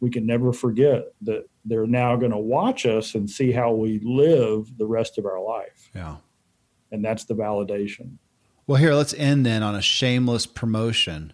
[0.00, 4.00] we can never forget that they're now going to watch us and see how we
[4.00, 5.90] live the rest of our life.
[5.94, 6.16] Yeah.
[6.92, 8.18] And that's the validation.
[8.66, 11.32] Well, here, let's end then on a shameless promotion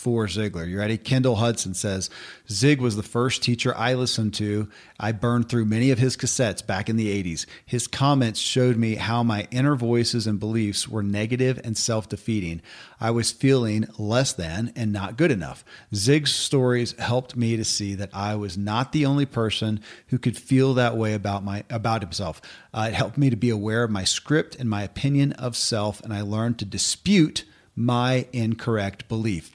[0.00, 0.66] for Ziglar.
[0.66, 0.96] You ready?
[0.96, 2.08] Kendall Hudson says
[2.48, 4.66] Zig was the first teacher I listened to.
[4.98, 7.44] I burned through many of his cassettes back in the 80s.
[7.66, 12.62] His comments showed me how my inner voices and beliefs were negative and self defeating.
[12.98, 15.66] I was feeling less than and not good enough.
[15.94, 20.38] Zig's stories helped me to see that I was not the only person who could
[20.38, 22.40] feel that way about my about himself.
[22.72, 26.00] Uh, it helped me to be aware of my script and my opinion of self,
[26.00, 27.44] and I learned to dispute
[27.76, 29.54] my incorrect belief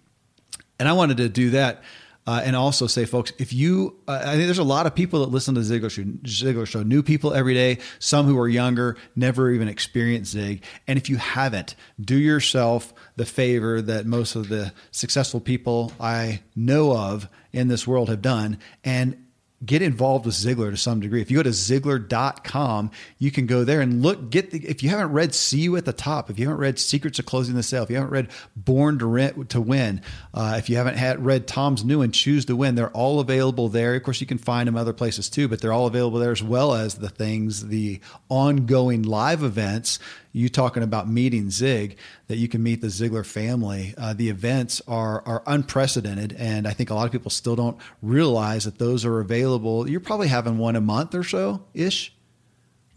[0.79, 1.83] and I wanted to do that
[2.27, 5.19] Uh, and also say, folks, if you, uh, I think there's a lot of people
[5.19, 8.47] that listen to the Ziglar show, Ziglar show, new people every day, some who are
[8.47, 10.63] younger, never even experienced Zig.
[10.87, 16.41] And if you haven't, do yourself the favor that most of the successful people I
[16.55, 19.24] know of in this world have done and
[19.65, 21.21] get involved with Ziglar to some degree.
[21.21, 24.89] If you go to Ziglar.com, you can go there and look, get the, if you
[24.89, 27.63] haven't read See You at the Top, if you haven't read Secrets of Closing the
[27.63, 30.01] Sale, if you haven't read Born to, Rent, to Win,
[30.33, 33.69] uh, if you haven't had read Tom's new and Choose to Win, they're all available
[33.69, 33.95] there.
[33.95, 36.43] Of course, you can find them other places too, but they're all available there as
[36.43, 37.99] well as the things, the
[38.29, 39.99] ongoing live events
[40.35, 41.97] you talking about meeting Zig,
[42.27, 43.93] that you can meet the Ziglar family.
[43.97, 47.77] Uh, the events are are unprecedented, and I think a lot of people still don't
[48.01, 49.54] realize that those are available.
[49.87, 52.15] You're probably having one a month or so ish.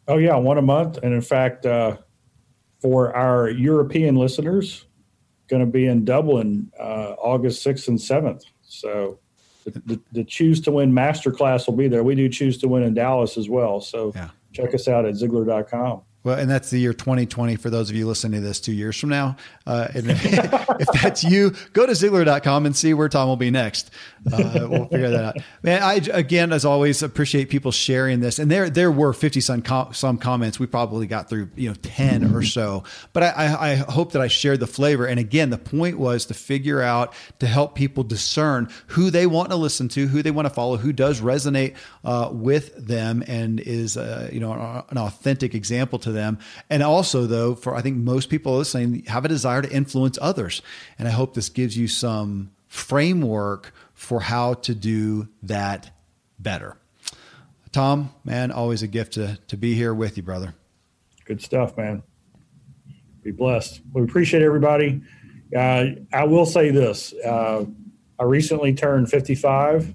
[0.06, 1.98] Oh yeah, one a month, and in fact, uh,
[2.80, 4.86] for our European listeners,
[5.48, 8.44] going to be in Dublin uh, August sixth and seventh.
[8.62, 9.18] So.
[9.64, 12.02] The, the, the, choose to win masterclass will be there.
[12.02, 13.82] We do choose to win in Dallas as well.
[13.82, 14.30] So yeah.
[14.54, 16.00] check us out at Ziglar.com.
[16.29, 19.01] Well, and that's the year 2020 for those of you listening to this two years
[19.01, 19.37] from now.
[19.66, 23.91] Uh, if that's you, go to Ziglar.com and see where Tom will be next.
[24.31, 25.37] Uh, we'll figure that out.
[25.62, 28.39] Man, I again, as always, appreciate people sharing this.
[28.39, 30.59] And there, there were 50 some com- some comments.
[30.59, 32.85] We probably got through you know 10 or so.
[33.14, 35.07] But I, I, I hope that I shared the flavor.
[35.07, 39.49] And again, the point was to figure out to help people discern who they want
[39.49, 41.74] to listen to, who they want to follow, who does resonate
[42.05, 46.38] uh, with them, and is uh, you know an authentic example to to them.
[46.68, 50.60] And also, though, for I think most people listening have a desire to influence others.
[50.98, 55.90] And I hope this gives you some framework for how to do that
[56.38, 56.76] better.
[57.72, 60.54] Tom, man, always a gift to, to be here with you, brother.
[61.24, 62.02] Good stuff, man.
[63.22, 63.80] Be blessed.
[63.92, 65.02] We appreciate everybody.
[65.54, 67.64] Uh, I will say this uh,
[68.18, 69.94] I recently turned 55,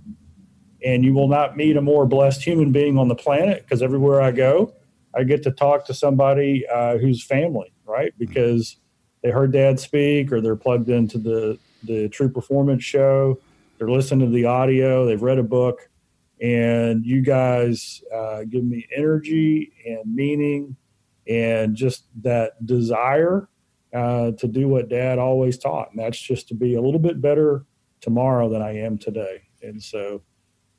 [0.85, 4.21] and you will not meet a more blessed human being on the planet because everywhere
[4.21, 4.73] I go,
[5.15, 8.13] I get to talk to somebody uh, who's family, right?
[8.13, 8.25] Mm-hmm.
[8.25, 8.77] Because
[9.21, 13.39] they heard dad speak or they're plugged into the, the true performance show.
[13.77, 15.05] They're listening to the audio.
[15.05, 15.89] They've read a book.
[16.41, 20.75] And you guys uh, give me energy and meaning
[21.27, 23.47] and just that desire
[23.93, 25.91] uh, to do what dad always taught.
[25.91, 27.65] And that's just to be a little bit better
[28.01, 29.43] tomorrow than I am today.
[29.61, 30.21] And so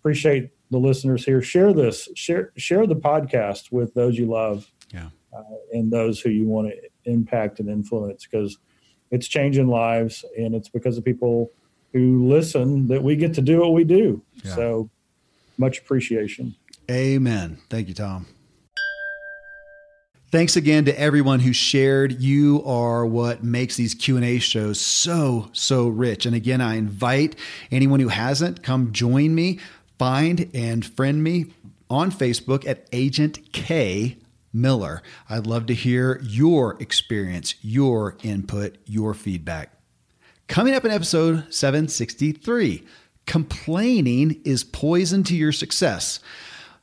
[0.01, 1.43] appreciate the listeners here.
[1.43, 5.43] Share this, share share the podcast with those you love, yeah, uh,
[5.73, 8.59] and those who you want to impact and influence because
[9.11, 11.51] it's changing lives, and it's because of people
[11.93, 14.23] who listen that we get to do what we do.
[14.43, 14.55] Yeah.
[14.55, 14.91] So
[15.59, 16.57] much appreciation.
[16.91, 17.59] Amen.
[17.71, 18.27] Thank you, Tom.
[20.35, 22.21] Thanks again to everyone who shared.
[22.21, 26.27] You are what makes these Q&A shows so so rich.
[26.27, 27.37] And again, I invite
[27.71, 29.61] anyone who hasn't come join me
[30.05, 31.47] Find and friend me
[31.89, 34.19] on Facebook at Agent K
[34.53, 35.03] Miller.
[35.31, 39.73] I'd love to hear your experience, your input, your feedback.
[40.47, 42.85] Coming up in episode 763
[43.25, 46.21] Complaining is poison to your success.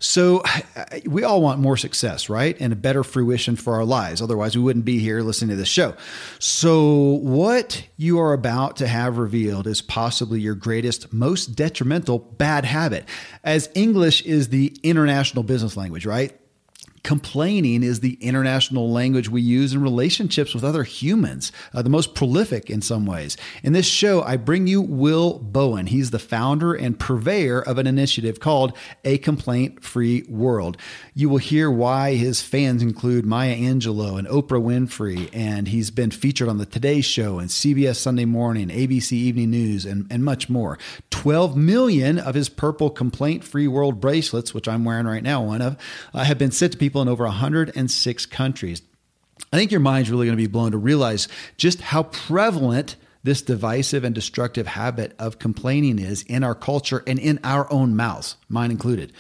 [0.02, 0.44] So
[1.06, 2.58] we all want more success, right?
[2.60, 4.22] And a better fruition for our lives.
[4.22, 5.96] Otherwise, we wouldn't be here listening to this show.
[6.40, 12.66] So, what you are about to have revealed is possibly your greatest, most detrimental bad
[12.66, 13.06] habit.
[13.44, 16.38] As English is the international business language, right?
[17.04, 22.14] Complaining is the international language we use in relationships with other humans, uh, the most
[22.14, 23.38] prolific in some ways.
[23.64, 25.88] In this show, I bring you Will Bowen.
[25.88, 30.78] He's the founder and purveyor of an initiative called A Complaint Free World.
[31.16, 36.12] You will hear why his fans include Maya Angelou and Oprah Winfrey, and he's been
[36.12, 40.50] featured on the Today Show and CBS Sunday Morning, ABC Evening News, and, and much
[40.50, 40.78] more.
[41.10, 45.62] 12 million of his purple Complaint Free World bracelets, which I'm wearing right now, one
[45.62, 45.78] of,
[46.14, 48.82] uh, have been sent to people people in over 106 countries.
[49.54, 53.42] I think your mind's really going to be blown to realize just how prevalent this
[53.42, 58.36] divisive and destructive habit of complaining is in our culture and in our own mouths,
[58.50, 59.14] mine included.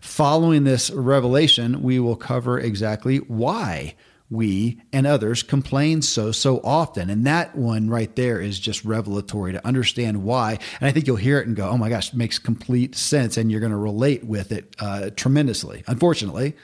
[0.00, 3.94] Following this revelation, we will cover exactly why
[4.30, 9.52] we and others complain so so often and that one right there is just revelatory
[9.52, 12.14] to understand why and i think you'll hear it and go oh my gosh it
[12.14, 16.54] makes complete sense and you're going to relate with it uh, tremendously unfortunately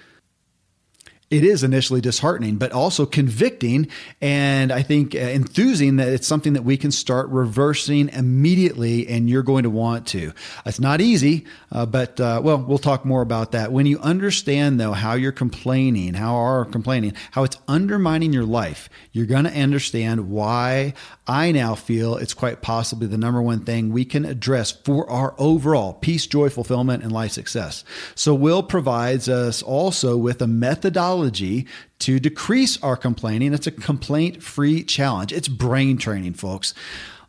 [1.34, 3.88] it is initially disheartening, but also convicting
[4.20, 9.28] and I think uh, enthusing that it's something that we can start reversing immediately and
[9.28, 10.32] you're going to want to.
[10.64, 13.72] It's not easy, uh, but uh, well, we'll talk more about that.
[13.72, 18.88] When you understand though how you're complaining, how are complaining, how it's undermining your life,
[19.10, 20.94] you're going to understand why
[21.26, 25.34] I now feel it's quite possibly the number one thing we can address for our
[25.38, 27.82] overall peace, joy, fulfillment, and life success.
[28.14, 31.66] So Will provides us also with a methodology
[32.00, 33.54] to decrease our complaining.
[33.54, 35.32] It's a complaint free challenge.
[35.32, 36.74] It's brain training, folks.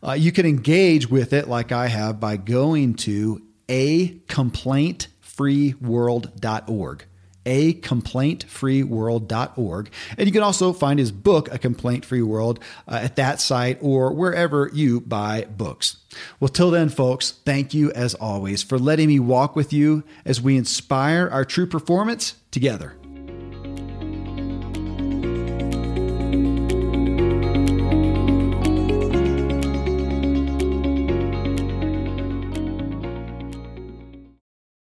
[0.06, 4.08] Uh, you can engage with it like I have by going to a
[7.46, 9.90] complaintfreeworld.org a complaintfreeworld.org.
[10.18, 13.78] And you can also find his book, A Complaint Free World, uh, at that site
[13.80, 15.98] or wherever you buy books.
[16.40, 20.42] Well, till then, folks, thank you as always for letting me walk with you as
[20.42, 22.96] we inspire our true performance together.